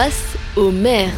Face 0.00 0.36
au 0.54 0.70
maire. 0.70 1.10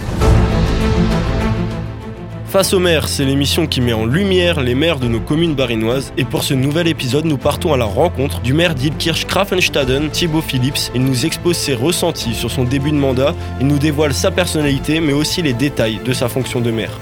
Face 2.47 2.73
au 2.73 2.79
maire, 2.79 3.09
c'est 3.09 3.27
l'émission 3.27 3.67
qui 3.67 3.83
met 3.83 3.93
en 3.93 4.07
lumière 4.07 4.63
les 4.63 4.75
maires 4.75 4.99
de 4.99 5.07
nos 5.07 5.21
communes 5.21 5.55
barinoises. 5.55 6.15
Et 6.17 6.25
pour 6.25 6.45
ce 6.45 6.55
nouvel 6.55 6.89
épisode, 6.89 7.27
nous 7.27 7.37
partons 7.37 7.75
à 7.75 7.77
la 7.77 7.85
rencontre 7.85 8.41
du 8.41 8.55
maire 8.55 8.75
d'Ilkirch-Grafenstaden, 8.75 10.09
Thibaut 10.09 10.41
Phillips. 10.41 10.91
Il 10.95 11.05
nous 11.05 11.27
expose 11.27 11.59
ses 11.59 11.75
ressentis 11.75 12.33
sur 12.33 12.51
son 12.51 12.65
début 12.65 12.91
de 12.91 12.97
mandat. 12.97 13.35
Il 13.61 13.67
nous 13.67 13.79
dévoile 13.79 14.15
sa 14.15 14.31
personnalité, 14.31 15.01
mais 15.01 15.13
aussi 15.13 15.43
les 15.43 15.53
détails 15.53 16.01
de 16.03 16.15
sa 16.15 16.31
fonction 16.31 16.63
de 16.63 16.71
maire. 16.71 16.99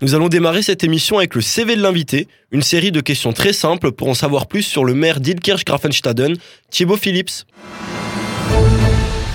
Nous 0.00 0.14
allons 0.14 0.28
démarrer 0.28 0.62
cette 0.62 0.84
émission 0.84 1.18
avec 1.18 1.34
le 1.34 1.40
CV 1.40 1.74
de 1.74 1.82
l'invité, 1.82 2.28
une 2.52 2.62
série 2.62 2.92
de 2.92 3.00
questions 3.00 3.32
très 3.32 3.52
simples 3.52 3.90
pour 3.90 4.08
en 4.08 4.14
savoir 4.14 4.46
plus 4.46 4.62
sur 4.62 4.84
le 4.84 4.94
maire 4.94 5.18
d'Ilkirch-Grafenstaden, 5.18 6.36
Thibaut 6.70 6.96
Phillips. 6.96 7.44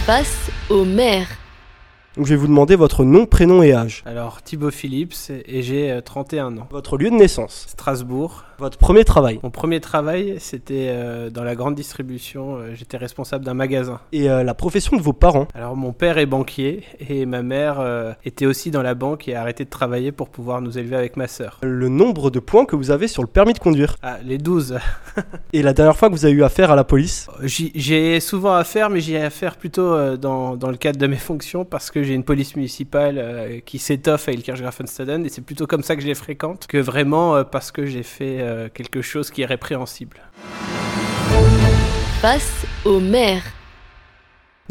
Face 0.06 0.50
au 0.70 0.86
maire. 0.86 1.28
Donc 2.16 2.28
je 2.28 2.32
vais 2.32 2.36
vous 2.36 2.46
demander 2.48 2.76
votre 2.76 3.04
nom, 3.04 3.26
prénom 3.26 3.64
et 3.64 3.74
âge. 3.74 4.04
Alors 4.06 4.44
Thibaut 4.44 4.70
Phillips 4.70 5.32
et 5.48 5.64
j'ai 5.64 5.90
euh, 5.92 6.02
31 6.02 6.58
ans. 6.58 6.68
Votre 6.70 6.98
lieu 6.98 7.10
de 7.10 7.16
naissance. 7.16 7.66
Strasbourg. 7.70 8.44
Votre 8.60 8.78
premier 8.78 9.04
travail. 9.04 9.40
Mon 9.42 9.50
premier 9.50 9.80
travail, 9.80 10.36
c'était 10.38 10.90
euh, 10.92 11.32
dans 11.32 11.44
la 11.44 11.56
grande 11.56 11.74
distribution. 11.74 12.58
Euh, 12.58 12.76
J'étais 12.76 12.98
responsable 12.98 13.44
d'un 13.44 13.56
magasin. 13.56 14.00
Et 14.12 14.30
euh, 14.30 14.44
la 14.44 14.54
profession 14.54 14.96
de 14.96 15.02
vos 15.02 15.12
parents. 15.12 15.48
Alors 15.56 15.76
mon 15.76 15.92
père 15.92 16.20
est 16.20 16.28
banquier 16.28 16.84
et 17.00 17.26
ma 17.26 17.42
mère 17.42 17.80
euh, 17.80 18.14
était 18.26 18.46
aussi 18.46 18.70
dans 18.70 18.84
la 18.84 18.94
banque 18.94 19.28
et 19.28 19.34
a 19.34 19.42
arrêté 19.42 19.66
de 19.66 19.70
travailler 19.72 20.12
pour 20.12 20.30
pouvoir 20.30 20.62
nous 20.62 20.78
élever 20.78 20.96
avec 20.96 21.18
ma 21.18 21.28
sœur. 21.28 21.58
Le 21.64 21.90
nombre 21.90 22.30
de 22.30 22.40
points 22.40 22.66
que 22.66 22.76
vous 22.76 22.92
avez 22.92 23.08
sur 23.08 23.24
le 23.24 23.28
permis 23.28 23.54
de 23.54 23.60
conduire. 23.60 23.96
Ah, 24.04 24.18
les 24.24 24.38
12. 24.38 24.78
Et 25.54 25.64
la 25.64 25.74
dernière 25.74 25.98
fois 25.98 26.10
que 26.10 26.14
vous 26.14 26.26
avez 26.26 26.34
eu 26.36 26.44
affaire 26.44 26.70
à 26.70 26.76
la 26.76 26.84
police. 26.84 27.28
J'y- 27.42 27.72
J'ai 27.74 28.20
souvent 28.20 28.54
affaire, 28.54 28.92
mais 28.92 29.00
j'y 29.00 29.16
ai 29.16 29.24
affaire 29.24 29.58
plutôt 29.58 29.94
euh, 29.94 30.16
dans, 30.16 30.56
dans 30.56 30.70
le 30.70 30.78
cadre 30.78 31.00
de 31.00 31.08
mes 31.08 31.18
fonctions 31.18 31.66
parce 31.66 31.90
que 31.90 32.03
j'ai 32.04 32.14
une 32.14 32.24
police 32.24 32.56
municipale 32.56 33.18
euh, 33.18 33.60
qui 33.60 33.80
s'étoffe 33.80 34.28
à 34.28 34.32
Ilkirch-Grafenstaden 34.32 35.26
et 35.26 35.30
c'est 35.30 35.42
plutôt 35.42 35.68
comme 35.68 35.84
ça 35.84 35.96
que 35.96 36.02
je 36.02 36.08
les 36.08 36.16
fréquente 36.16 36.68
que 36.68 36.78
vraiment 36.78 37.36
euh, 37.36 37.44
parce 37.44 37.72
que 37.72 37.86
j'ai 37.86 38.04
fait 38.04 38.38
euh, 38.40 38.70
quelque 38.74 39.02
chose 39.02 39.32
qui 39.32 39.42
est 39.42 39.46
répréhensible. 39.46 40.22
Face 42.22 42.66
au 42.86 43.00
maire. 43.00 43.44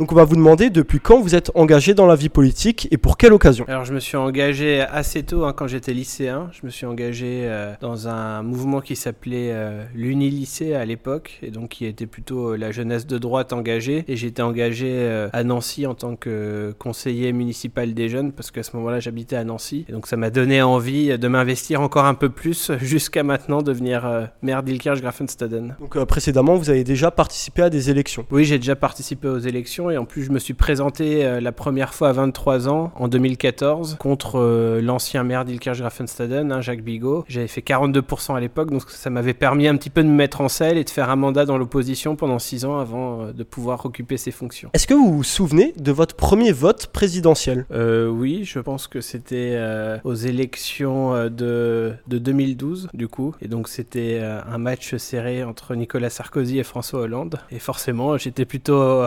Donc 0.03 0.11
on 0.11 0.17
va 0.17 0.25
vous 0.25 0.35
demander 0.35 0.69
depuis 0.69 0.99
quand 0.99 1.21
vous 1.21 1.37
êtes 1.37 1.53
engagé 1.55 1.95
dans 1.95 2.07
la 2.07 2.17
vie 2.17 2.29
politique 2.29 2.89
et 2.91 2.99
pour 2.99 3.17
quelle 3.17 3.33
occasion. 3.33 3.65
Alors 3.69 3.85
je 3.85 3.95
me 3.95 4.01
suis 4.01 4.17
engagé 4.17 4.81
assez 4.81 5.23
tôt 5.23 5.45
hein, 5.45 5.53
quand 5.57 5.69
j'étais 5.69 5.93
lycéen. 5.93 6.51
Je 6.51 6.67
me 6.67 6.71
suis 6.71 6.87
engagé 6.87 7.43
euh, 7.45 7.75
dans 7.81 8.09
un 8.09 8.43
mouvement 8.43 8.81
qui 8.81 8.97
s'appelait 8.97 9.51
euh, 9.53 9.85
l'Uni-lycée 9.95 10.75
à 10.75 10.85
l'époque 10.85 11.39
et 11.41 11.53
donc 11.53 11.69
qui 11.69 11.87
était 11.87 12.07
plutôt 12.07 12.49
euh, 12.49 12.57
la 12.57 12.73
jeunesse 12.73 13.07
de 13.07 13.17
droite 13.17 13.53
engagée. 13.53 14.05
Et 14.09 14.17
j'étais 14.17 14.43
engagé 14.43 14.89
euh, 14.91 15.29
à 15.33 15.45
Nancy 15.45 15.87
en 15.87 15.95
tant 15.95 16.17
que 16.17 16.75
conseiller 16.81 17.33
municipal 17.33 17.95
des 17.95 18.09
jeunes 18.09 18.33
parce 18.33 18.51
qu'à 18.51 18.65
ce 18.65 18.75
moment-là 18.79 18.99
j'habitais 18.99 19.37
à 19.37 19.45
Nancy. 19.45 19.85
Et 19.89 19.93
donc 19.93 20.09
ça 20.09 20.17
m'a 20.17 20.31
donné 20.31 20.63
envie 20.63 21.17
de 21.17 21.29
m'investir 21.29 21.81
encore 21.81 22.07
un 22.07 22.15
peu 22.15 22.29
plus 22.29 22.73
jusqu'à 22.81 23.23
maintenant 23.23 23.63
devenir 23.63 24.29
maire 24.43 24.65
d'Ilkirch-Grafenstaden. 24.65 25.77
Donc 25.79 25.97
précédemment 26.07 26.57
vous 26.57 26.71
avez 26.71 26.83
déjà 26.83 27.13
participé 27.13 27.63
à 27.63 27.71
des 27.71 27.89
élections. 27.89 28.27
Oui, 28.33 28.45
j'ai 28.45 28.59
déjà 28.59 28.75
participé 28.75 29.29
aux 29.29 29.39
élections 29.39 29.92
et 29.93 29.99
en 29.99 30.05
plus 30.05 30.25
je 30.25 30.31
me 30.31 30.39
suis 30.39 30.55
présenté 30.55 31.25
euh, 31.25 31.41
la 31.41 31.53
première 31.53 31.95
fois 31.95 32.09
à 32.09 32.13
23 32.13 32.69
ans 32.69 32.93
en 32.97 33.09
2014 33.09 33.97
contre 33.99 34.39
euh, 34.39 34.81
l'ancien 34.81 35.23
maire 35.25 35.45
d'Ilkirch-Grafenstaden, 35.45 36.53
hein, 36.53 36.61
Jacques 36.61 36.83
Bigot. 36.83 37.25
J'avais 37.29 37.49
fait 37.49 37.61
42% 37.61 38.35
à 38.35 38.41
l'époque, 38.41 38.71
donc 38.71 38.83
ça 38.89 39.11
m'avait 39.11 39.35
permis 39.35 39.69
un 39.69 39.77
petit 39.77 39.91
peu 39.91 40.03
de 40.03 40.09
me 40.09 40.15
mettre 40.15 40.41
en 40.41 40.49
selle 40.49 40.79
et 40.79 40.85
de 40.85 40.91
faire 40.91 41.11
un 41.11 41.17
mandat 41.17 41.45
dans 41.45 41.59
l'opposition 41.59 42.17
pendant 42.17 42.39
6 42.39 42.65
ans 42.65 42.79
avant 42.79 43.23
euh, 43.23 43.33
de 43.33 43.43
pouvoir 43.43 43.85
occuper 43.87 44.17
ces 44.17 44.31
fonctions. 44.31 44.71
Est-ce 44.73 44.87
que 44.87 44.95
vous 44.95 45.13
vous 45.13 45.25
souvenez 45.25 45.73
de 45.79 45.93
votre 45.93 46.17
premier 46.17 46.53
vote 46.53 46.89
présidentiel? 46.89 47.67
Euh, 47.71 48.09
oui, 48.09 48.45
je 48.45 48.59
pense 48.59 48.87
que 48.89 49.01
c'était 49.01 49.53
euh, 49.55 49.99
aux 50.05 50.15
élections 50.15 51.29
de, 51.29 51.93
de 52.07 52.19
2012, 52.19 52.89
du 52.95 53.09
coup. 53.09 53.35
Et 53.41 53.49
donc, 53.49 53.69
c'était 53.69 54.19
euh, 54.21 54.41
un 54.47 54.59
match 54.59 54.97
serré 54.97 55.45
entre 55.45 55.75
Nicolas 55.75 56.11
Sarkozy 56.11 56.59
et 56.59 56.63
François 56.63 57.01
Hollande. 57.01 57.39
Et 57.51 57.59
forcément, 57.59 58.17
j'étais 58.17 58.45
plutôt 58.45 59.05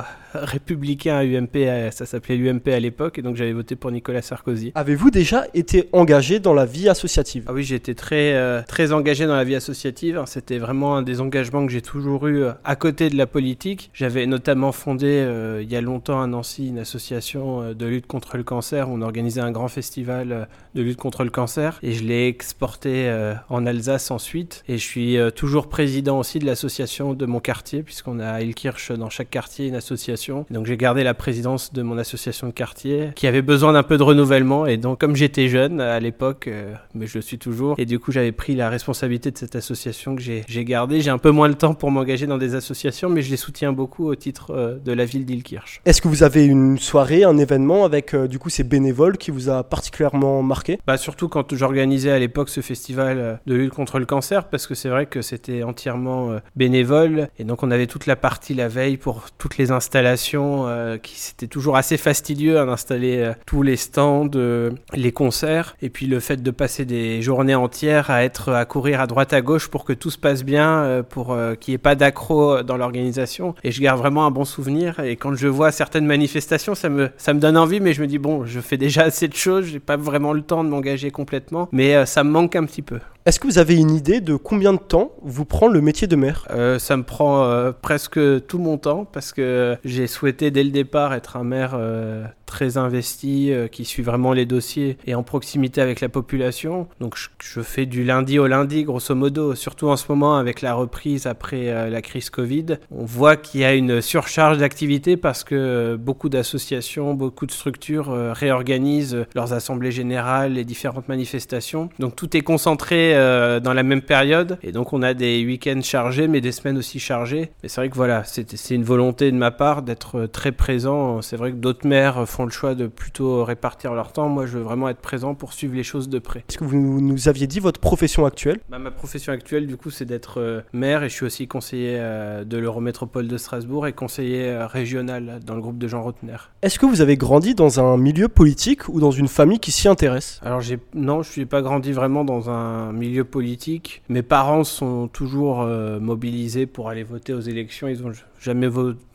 républicain 0.65 1.17
à 1.17 1.23
UMP, 1.23 1.55
euh, 1.57 1.91
ça 1.91 2.05
s'appelait 2.05 2.37
l'UMP 2.37 2.67
à 2.69 2.79
l'époque. 2.79 3.19
Et 3.19 3.21
donc, 3.21 3.35
j'avais 3.35 3.53
voté 3.53 3.75
pour 3.75 3.91
Nicolas 3.91 4.21
Sarkozy. 4.23 4.71
Avez-vous 4.73 5.11
déjà 5.11 5.45
été 5.53 5.89
engagé 5.93 6.39
dans 6.39 6.53
la 6.53 6.65
vie 6.65 6.89
associative? 6.89 7.45
Ah 7.47 7.53
oui, 7.53 7.63
j'ai 7.63 7.75
été 7.75 7.93
très, 7.93 8.33
euh, 8.33 8.61
très 8.67 8.91
engagé 8.91 9.27
dans 9.27 9.35
la 9.35 9.43
vie 9.43 9.55
associative. 9.55 10.17
hein. 10.17 10.25
C'était 10.25 10.57
vraiment 10.57 10.97
un 10.97 11.03
des 11.03 11.21
engagements 11.21 11.65
que 11.65 11.71
j'ai 11.71 11.81
toujours 11.83 12.25
eu 12.27 12.43
euh, 12.43 12.51
à 12.63 12.75
côté 12.75 13.09
de 13.09 13.15
la 13.15 13.27
politique. 13.27 13.91
J'avais 13.93 14.25
notamment 14.25 14.71
fondé 14.71 15.05
euh, 15.07 15.61
il 15.61 15.71
y 15.71 15.75
a 15.75 15.81
longtemps 15.81 16.21
à 16.21 16.27
Nancy 16.27 16.67
une 16.69 16.79
association 16.79 17.73
de 17.73 17.85
lutte 17.85 18.07
contre 18.07 18.37
le 18.37 18.43
cancer. 18.43 18.89
On 18.89 19.01
organisait 19.01 19.41
un 19.41 19.51
grand 19.51 19.67
festival 19.67 20.47
de 20.73 20.81
lutte 20.81 20.97
contre 20.97 21.23
le 21.23 21.29
cancer 21.29 21.77
et 21.83 21.93
je 21.93 22.03
l'ai 22.03 22.27
exporté 22.27 23.07
euh, 23.07 23.35
en 23.49 23.65
Alsace 23.67 24.09
ensuite. 24.09 24.63
Et 24.67 24.77
je 24.77 24.83
suis 24.83 25.17
toujours 25.35 25.67
président 25.67 26.17
aussi 26.19 26.39
de 26.39 26.45
l'association 26.45 27.13
de 27.13 27.25
mon 27.25 27.39
quartier 27.39 27.83
puisqu'on 27.83 28.19
a 28.19 28.29
à 28.29 28.41
Ilkirch 28.41 28.91
dans 28.91 29.09
chaque 29.09 29.29
quartier 29.29 29.67
une 29.67 29.75
association. 29.75 30.45
Donc 30.55 30.67
j'ai 30.67 30.77
gardé 30.77 31.03
la 31.03 31.13
présidence 31.13 31.73
de 31.73 31.81
mon 31.81 31.97
association 31.97 32.47
de 32.47 32.53
quartier 32.53 33.09
qui 33.13 33.27
avait 33.27 33.41
besoin 33.41 33.73
d'un 33.73 33.83
peu 33.83 33.97
de 33.97 34.03
renouvellement 34.03 34.65
et 34.65 34.77
donc 34.77 35.01
comme 35.01 35.13
j'étais 35.13 35.49
jeune 35.49 35.81
à 35.81 35.99
l'époque, 35.99 36.47
euh, 36.47 36.73
mais 36.93 37.07
je 37.07 37.17
le 37.17 37.21
suis 37.21 37.37
toujours, 37.37 37.75
et 37.77 37.85
du 37.85 37.99
coup 37.99 38.13
j'avais 38.13 38.31
pris 38.31 38.55
la 38.55 38.69
responsabilité 38.69 39.31
de 39.31 39.37
cette 39.37 39.57
association 39.57 40.15
que 40.15 40.21
j'ai 40.21 40.63
gardée. 40.63 41.01
J'ai 41.01 41.09
un 41.09 41.17
peu 41.17 41.31
moins 41.31 41.49
le 41.49 41.55
temps 41.55 41.73
pour 41.73 41.91
m'engager 41.91 42.25
dans 42.25 42.37
des 42.37 42.55
associations, 42.55 43.09
mais 43.09 43.21
je 43.21 43.31
les 43.31 43.35
soutiens 43.35 43.73
beaucoup 43.73 44.07
au 44.07 44.15
titre 44.15 44.51
euh, 44.51 44.77
de 44.77 44.93
la 44.93 45.03
ville 45.03 45.25
d'Ilkirch. 45.25 45.81
Est-ce 45.83 46.01
que 46.01 46.07
vous 46.07 46.23
avez 46.23 46.45
une 46.45 46.77
soirée, 46.77 47.25
un 47.25 47.37
événement 47.37 47.83
avec 47.83 48.13
euh, 48.13 48.29
du 48.29 48.39
coup 48.39 48.49
ces 48.49 48.63
bénévoles 48.63 49.17
qui 49.17 49.31
vous 49.31 49.49
a 49.49 49.61
particulièrement 49.65 50.41
marqué? 50.41 50.79
Bah 50.87 50.95
surtout 50.95 51.27
quand 51.27 51.53
j'organisais 51.53 52.11
à 52.11 52.19
l'époque 52.19 52.47
ce 52.47 52.61
festival 52.61 53.41
de 53.45 53.55
lutte 53.55 53.73
contre 53.73 53.99
le 53.99 54.05
cancer, 54.05 54.47
parce 54.47 54.67
que 54.67 54.73
c'est 54.73 54.87
vrai 54.87 55.05
que 55.05 55.21
c'était 55.21 55.63
entièrement 55.63 56.39
bénévole, 56.55 57.27
et 57.39 57.43
donc 57.43 57.61
on 57.61 57.71
avait 57.71 57.87
toute 57.87 58.05
la 58.05 58.15
partie 58.15 58.53
la 58.53 58.69
veille 58.69 58.95
pour 58.95 59.25
toutes 59.37 59.57
les 59.57 59.71
installations, 59.71 60.44
euh, 60.67 60.97
qui 60.97 61.19
c'était 61.19 61.47
toujours 61.47 61.77
assez 61.77 61.97
fastidieux 61.97 62.59
hein, 62.59 62.65
d'installer 62.65 63.17
euh, 63.17 63.33
tous 63.45 63.61
les 63.61 63.75
stands, 63.75 64.29
euh, 64.35 64.71
les 64.93 65.11
concerts, 65.11 65.75
et 65.81 65.89
puis 65.89 66.05
le 66.05 66.19
fait 66.19 66.41
de 66.41 66.51
passer 66.51 66.85
des 66.85 67.21
journées 67.21 67.55
entières 67.55 68.09
à 68.09 68.23
être 68.23 68.51
à 68.51 68.65
courir 68.65 69.01
à 69.01 69.07
droite 69.07 69.33
à 69.33 69.41
gauche 69.41 69.67
pour 69.67 69.85
que 69.85 69.93
tout 69.93 70.09
se 70.09 70.17
passe 70.17 70.43
bien, 70.43 71.03
pour 71.09 71.37
qu'il 71.59 71.71
n'y 71.71 71.75
ait 71.75 71.79
pas 71.79 71.95
d'accro 71.95 72.63
dans 72.63 72.77
l'organisation, 72.77 73.55
et 73.63 73.71
je 73.71 73.81
garde 73.81 73.99
vraiment 73.99 74.25
un 74.25 74.31
bon 74.31 74.45
souvenir, 74.45 74.99
et 74.99 75.15
quand 75.15 75.33
je 75.35 75.47
vois 75.47 75.71
certaines 75.71 76.05
manifestations, 76.05 76.75
ça 76.75 76.89
me, 76.89 77.09
ça 77.17 77.33
me 77.33 77.39
donne 77.39 77.57
envie, 77.57 77.79
mais 77.79 77.93
je 77.93 78.01
me 78.01 78.07
dis 78.07 78.19
bon, 78.19 78.45
je 78.45 78.59
fais 78.59 78.77
déjà 78.77 79.03
assez 79.05 79.27
de 79.27 79.35
choses, 79.35 79.65
j'ai 79.65 79.79
pas 79.79 79.97
vraiment 79.97 80.33
le 80.33 80.41
temps 80.41 80.63
de 80.63 80.69
m'engager 80.69 81.11
complètement, 81.11 81.69
mais 81.71 82.05
ça 82.05 82.23
me 82.23 82.29
manque 82.29 82.55
un 82.55 82.65
petit 82.65 82.81
peu. 82.81 82.99
Est-ce 83.25 83.39
que 83.39 83.47
vous 83.47 83.57
avez 83.57 83.75
une 83.75 83.89
idée 83.89 84.21
de 84.21 84.35
combien 84.35 84.71
de 84.71 84.77
temps 84.77 85.13
vous 85.23 85.45
prend 85.45 85.67
le 85.67 85.81
métier 85.81 86.05
de 86.05 86.15
maire? 86.15 86.47
Euh, 86.51 86.77
ça 86.77 86.95
me 86.95 87.01
prend 87.01 87.43
euh, 87.45 87.71
presque 87.71 88.19
tout 88.45 88.59
mon 88.59 88.77
temps 88.77 89.05
parce 89.05 89.33
que 89.33 89.77
j'ai 89.83 90.05
souhaité 90.05 90.51
dès 90.51 90.63
le 90.63 90.69
départ 90.69 91.11
être 91.15 91.35
un 91.35 91.43
maire 91.43 91.71
euh, 91.73 92.23
très 92.45 92.77
investi, 92.77 93.51
euh, 93.51 93.67
qui 93.67 93.85
suit 93.85 94.03
vraiment 94.03 94.33
les 94.33 94.45
dossiers 94.45 94.97
et 95.05 95.15
en 95.15 95.23
proximité 95.23 95.81
avec 95.81 96.01
la 96.01 96.09
population. 96.09 96.87
Donc 96.99 97.15
je, 97.17 97.61
fais 97.61 97.85
du 97.85 98.03
lundi 98.03 98.39
au 98.39 98.47
lundi, 98.47 98.83
grosso 98.83 99.15
modo, 99.15 99.55
surtout 99.55 99.87
en 99.87 99.97
ce 99.97 100.05
moment 100.09 100.37
avec 100.37 100.61
la 100.61 100.73
reprise 100.73 101.27
après 101.27 101.69
euh, 101.69 101.89
la 101.89 102.01
crise 102.01 102.29
Covid. 102.29 102.77
On 102.91 103.05
voit 103.05 103.35
qu'il 103.35 103.61
y 103.61 103.65
a 103.65 103.73
une 103.73 104.01
surcharge 104.01 104.57
d'activité 104.57 105.17
parce 105.17 105.43
que 105.43 105.55
euh, 105.55 105.97
beaucoup 105.97 106.29
d'associations, 106.29 107.13
beaucoup 107.13 107.45
de 107.45 107.51
structures 107.51 108.11
réorganisent 108.33 109.25
leurs 109.33 109.53
assemblées 109.53 109.91
générales, 109.91 110.53
les 110.53 110.63
différentes 110.63 111.07
manifestations. 111.07 111.89
Donc 111.99 112.15
tout 112.15 112.35
est 112.37 112.41
concentré 112.41 113.13
dans 113.61 113.73
la 113.73 113.83
même 113.83 114.01
période 114.01 114.57
et 114.63 114.71
donc 114.71 114.93
on 114.93 115.01
a 115.01 115.13
des 115.13 115.43
week-ends 115.45 115.81
chargés 115.81 116.27
mais 116.27 116.41
des 116.41 116.51
semaines 116.51 116.77
aussi 116.77 116.99
chargées. 116.99 117.51
Mais 117.63 117.69
c'est 117.69 117.81
vrai 117.81 117.89
que 117.89 117.95
voilà, 117.95 118.23
c'est 118.25 118.69
une 118.71 118.83
volonté 118.83 119.31
de 119.31 119.37
ma 119.37 119.51
part 119.51 119.81
d'être 119.81 120.25
très 120.27 120.51
présent. 120.51 121.21
C'est 121.21 121.37
vrai 121.37 121.51
que 121.51 121.57
d'autres 121.57 121.87
maires 121.87 122.25
font 122.35 122.43
le 122.43 122.51
choix 122.51 122.75
de 122.75 122.87
plutôt 122.87 123.45
répartir 123.45 123.93
leur 123.93 124.11
temps. 124.11 124.27
Moi, 124.27 124.45
je 124.45 124.57
veux 124.57 124.63
vraiment 124.63 124.89
être 124.89 124.99
présent 124.99 125.35
pour 125.35 125.53
suivre 125.53 125.73
les 125.73 125.83
choses 125.83 126.09
de 126.09 126.19
près. 126.19 126.43
Est-ce 126.49 126.57
que 126.57 126.65
vous 126.65 126.75
nous 126.75 127.29
aviez 127.29 127.47
dit 127.47 127.61
votre 127.61 127.79
profession 127.79 128.25
actuelle? 128.25 128.59
Bah, 128.69 128.77
ma 128.77 128.91
profession 128.91 129.31
actuelle, 129.31 129.67
du 129.67 129.77
coup, 129.77 129.89
c'est 129.89 130.03
d'être 130.03 130.41
euh, 130.41 130.61
maire 130.73 131.03
et 131.03 131.09
je 131.09 131.13
suis 131.13 131.25
aussi 131.25 131.47
conseiller 131.47 131.95
euh, 131.97 132.43
de 132.43 132.57
l'Eurométropole 132.57 133.29
de 133.29 133.37
Strasbourg 133.37 133.87
et 133.87 133.93
conseiller 133.93 134.49
euh, 134.49 134.67
régional 134.67 135.39
dans 135.45 135.55
le 135.55 135.61
groupe 135.61 135.77
de 135.77 135.87
Jean 135.87 136.03
Rotner. 136.03 136.35
Est-ce 136.61 136.77
que 136.77 136.85
vous 136.85 136.99
avez 136.99 137.15
grandi 137.15 137.55
dans 137.55 137.79
un 137.79 137.95
milieu 137.95 138.27
politique 138.27 138.89
ou 138.89 138.99
dans 138.99 139.11
une 139.11 139.29
famille 139.29 139.59
qui 139.59 139.71
s'y 139.71 139.87
intéresse? 139.87 140.41
Alors 140.43 140.61
non, 140.93 141.23
je 141.23 141.31
suis 141.31 141.45
pas 141.45 141.61
grandi 141.61 141.93
vraiment 141.93 142.25
dans 142.25 142.49
un 142.49 142.91
milieu 142.91 143.23
politique. 143.23 144.01
Mes 144.09 144.23
parents 144.23 144.65
sont 144.65 145.07
toujours 145.07 145.65
mobilisés 145.65 146.65
pour 146.65 146.89
aller 146.89 147.03
voter 147.03 147.33
aux 147.33 147.39
élections. 147.39 147.87
Ils 147.87 148.03
ont 148.03 148.11
jamais 148.39 148.67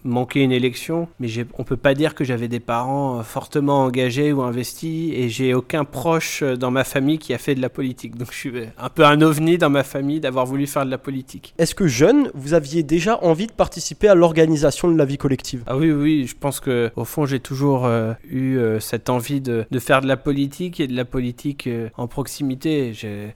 manqué 0.05 0.41
une 0.41 0.53
élection, 0.53 1.09
mais 1.21 1.29
on 1.59 1.65
peut 1.65 1.77
pas 1.77 1.95
dire 1.95 2.15
que 2.15 2.25
j'avais 2.25 2.49
des 2.49 2.61
parents 2.61 2.71
parents 2.81 3.23
fortement 3.25 3.83
engagés 3.83 4.33
ou 4.33 4.43
investis 4.43 5.13
et 5.13 5.29
j'ai 5.29 5.55
aucun 5.55 5.85
proche 5.85 6.43
dans 6.43 6.71
ma 6.71 6.85
famille 6.85 7.19
qui 7.19 7.35
a 7.35 7.39
fait 7.39 7.57
de 7.57 7.61
la 7.61 7.69
politique. 7.69 8.17
Donc 8.17 8.29
je 8.31 8.37
suis 8.37 8.53
un 8.79 8.89
peu 8.89 9.05
un 9.05 9.21
ovni 9.23 9.59
dans 9.59 9.71
ma 9.71 9.83
famille 9.83 10.21
d'avoir 10.21 10.47
voulu 10.47 10.69
faire 10.69 10.87
de 10.87 10.91
la 10.91 10.99
politique. 10.99 11.53
Est-ce 11.59 11.75
que 11.75 11.89
jeune, 11.89 12.31
vous 12.35 12.55
aviez 12.55 12.85
déjà 12.85 13.23
envie 13.25 13.49
de 13.49 13.53
participer 13.53 14.07
à 14.07 14.15
l'organisation 14.15 14.89
de 14.89 14.97
la 14.97 15.05
vie 15.05 15.19
collective? 15.19 15.65
Ah 15.67 15.77
oui, 15.77 15.91
oui, 15.91 16.27
je 16.27 16.37
pense 16.39 16.61
que 16.61 16.93
au 16.95 17.05
fond 17.05 17.27
j'ai 17.27 17.41
toujours 17.41 17.87
euh, 17.87 18.13
eu 18.31 18.57
euh, 18.57 18.79
cette 18.79 19.11
envie 19.11 19.41
de, 19.41 19.67
de, 19.69 19.79
faire 19.81 20.01
de 20.01 20.07
la 20.07 20.17
politique 20.17 20.79
et 20.79 20.87
de 20.87 20.95
la 20.95 21.05
politique 21.05 21.67
euh, 21.67 21.89
en 21.97 22.07
proximité. 22.07 22.93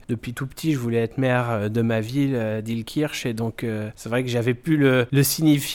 Depuis 0.07 0.33
tout 0.33 0.47
petit, 0.47 0.71
je 0.71 0.79
voulais 0.79 0.99
être 0.99 1.17
maire 1.17 1.69
de 1.69 1.81
ma 1.81 1.99
ville, 1.99 2.61
d'Ilkirch, 2.63 3.25
et 3.25 3.33
donc 3.33 3.65
c'est 3.95 4.09
vrai 4.09 4.23
que 4.23 4.29
j'avais 4.29 4.53
pu 4.53 4.77
le, 4.77 5.05
le 5.11 5.23
signifier 5.23 5.74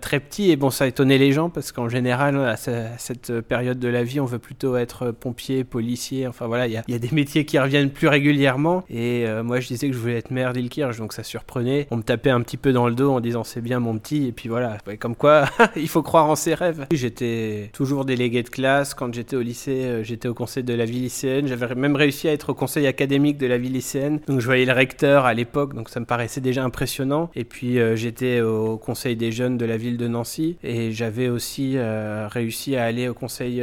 très 0.00 0.20
petit. 0.20 0.50
Et 0.50 0.56
bon, 0.56 0.70
ça 0.70 0.84
a 0.84 0.86
étonné 0.86 1.18
les 1.18 1.32
gens 1.32 1.50
parce 1.50 1.72
qu'en 1.72 1.88
général, 1.88 2.36
à 2.36 2.56
cette 2.56 3.40
période 3.40 3.78
de 3.78 3.88
la 3.88 4.02
vie, 4.02 4.20
on 4.20 4.24
veut 4.24 4.38
plutôt 4.38 4.76
être 4.76 5.10
pompier, 5.10 5.64
policier. 5.64 6.26
Enfin 6.26 6.46
voilà, 6.46 6.66
il 6.66 6.72
y, 6.72 6.94
a 6.94 6.98
des 6.98 7.10
métiers 7.12 7.44
qui 7.44 7.58
reviennent 7.58 7.90
plus 7.90 8.08
régulièrement. 8.08 8.84
Et 8.90 9.26
moi, 9.42 9.60
je 9.60 9.68
disais 9.68 9.88
que 9.88 9.94
je 9.94 9.98
voulais 9.98 10.18
être 10.18 10.30
maire 10.30 10.52
d'Ilkirch, 10.52 10.98
donc 10.98 11.12
ça 11.12 11.22
surprenait. 11.22 11.86
On 11.90 11.96
me 11.96 12.02
tapait 12.02 12.30
un 12.30 12.40
petit 12.40 12.56
peu 12.56 12.72
dans 12.72 12.88
le 12.88 12.94
dos 12.94 13.10
en 13.10 13.20
disant 13.20 13.44
c'est 13.44 13.60
bien 13.60 13.80
mon 13.80 13.98
petit. 13.98 14.26
Et 14.26 14.32
puis 14.32 14.48
voilà, 14.48 14.78
comme 14.98 15.16
quoi, 15.16 15.44
il 15.76 15.88
faut 15.88 16.02
croire 16.02 16.26
en 16.26 16.36
ses 16.36 16.54
rêves. 16.54 16.86
J'étais 16.92 17.70
toujours 17.72 18.04
délégué 18.04 18.42
de 18.42 18.48
classe. 18.48 18.94
Quand 18.94 19.12
j'étais 19.12 19.36
au 19.36 19.42
lycée, 19.42 19.84
euh, 19.84 20.02
j'étais 20.02 20.28
au 20.28 20.34
conseil 20.34 20.64
de 20.64 20.74
la 20.74 20.84
vie 20.84 21.00
lycéenne. 21.00 21.46
J'avais 21.46 21.74
même 21.74 21.96
réussi 21.96 22.28
à 22.28 22.32
être 22.32 22.50
au 22.50 22.54
conseil 22.54 22.86
académique 22.86 23.38
de 23.38 23.46
la 23.46 23.58
vie 23.58 23.68
lycéenne. 23.68 24.20
Donc 24.26 24.40
je 24.40 24.46
voyais 24.46 24.64
le 24.64 24.72
recteur 24.72 25.24
à 25.24 25.34
l'époque, 25.34 25.74
donc 25.74 25.88
ça 25.88 26.00
me 26.00 26.06
paraissait 26.06 26.40
déjà 26.40 26.64
impressionnant. 26.64 27.30
Et 27.34 27.44
puis 27.44 27.78
euh, 27.78 27.96
j'étais 27.96 28.40
au 28.40 28.76
conseil 28.76 29.16
des 29.16 29.29
jeunes 29.32 29.58
de 29.58 29.64
la 29.64 29.76
ville 29.76 29.96
de 29.96 30.08
Nancy. 30.08 30.56
Et 30.62 30.92
j'avais 30.92 31.28
aussi 31.28 31.74
euh, 31.76 32.28
réussi 32.28 32.76
à 32.76 32.84
aller 32.84 33.08
au 33.08 33.14
conseil 33.14 33.62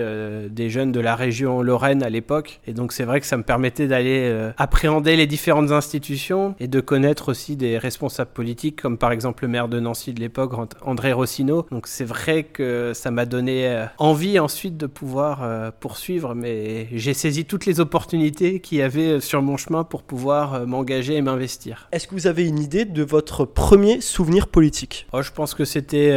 des 0.49 0.69
jeunes 0.69 0.91
de 0.91 0.99
la 0.99 1.15
région 1.15 1.61
Lorraine 1.61 2.03
à 2.03 2.09
l'époque. 2.09 2.59
Et 2.67 2.73
donc 2.73 2.93
c'est 2.93 3.03
vrai 3.03 3.19
que 3.19 3.25
ça 3.25 3.37
me 3.37 3.43
permettait 3.43 3.87
d'aller 3.87 4.51
appréhender 4.57 5.15
les 5.15 5.27
différentes 5.27 5.71
institutions 5.71 6.55
et 6.59 6.67
de 6.67 6.79
connaître 6.79 7.29
aussi 7.29 7.55
des 7.55 7.77
responsables 7.77 8.31
politiques, 8.31 8.81
comme 8.81 8.97
par 8.97 9.11
exemple 9.11 9.43
le 9.43 9.49
maire 9.49 9.67
de 9.67 9.79
Nancy 9.79 10.13
de 10.13 10.19
l'époque, 10.19 10.53
André 10.81 11.13
Rossino. 11.13 11.65
Donc 11.71 11.87
c'est 11.87 12.05
vrai 12.05 12.43
que 12.43 12.91
ça 12.93 13.11
m'a 13.11 13.25
donné 13.25 13.85
envie 13.97 14.39
ensuite 14.39 14.77
de 14.77 14.87
pouvoir 14.87 15.43
euh, 15.43 15.71
poursuivre, 15.79 16.35
mais 16.35 16.87
j'ai 16.91 17.13
saisi 17.13 17.45
toutes 17.45 17.65
les 17.65 17.79
opportunités 17.79 18.59
qu'il 18.59 18.77
y 18.77 18.81
avait 18.81 19.13
euh, 19.13 19.19
sur 19.19 19.41
mon 19.41 19.57
chemin 19.57 19.83
pour 19.83 20.03
pouvoir 20.03 20.53
euh, 20.53 20.65
m'engager 20.65 21.15
et 21.15 21.21
m'investir. 21.21 21.87
Est-ce 21.91 22.07
que 22.07 22.15
vous 22.15 22.27
avez 22.27 22.47
une 22.47 22.59
idée 22.59 22.85
de 22.85 23.03
votre 23.03 23.45
premier 23.45 24.01
souvenir 24.01 24.47
politique? 24.47 25.07
Oh, 25.13 25.21
Je 25.21 25.31
pense 25.31 25.53
que 25.57 25.65
c'était 25.65 26.15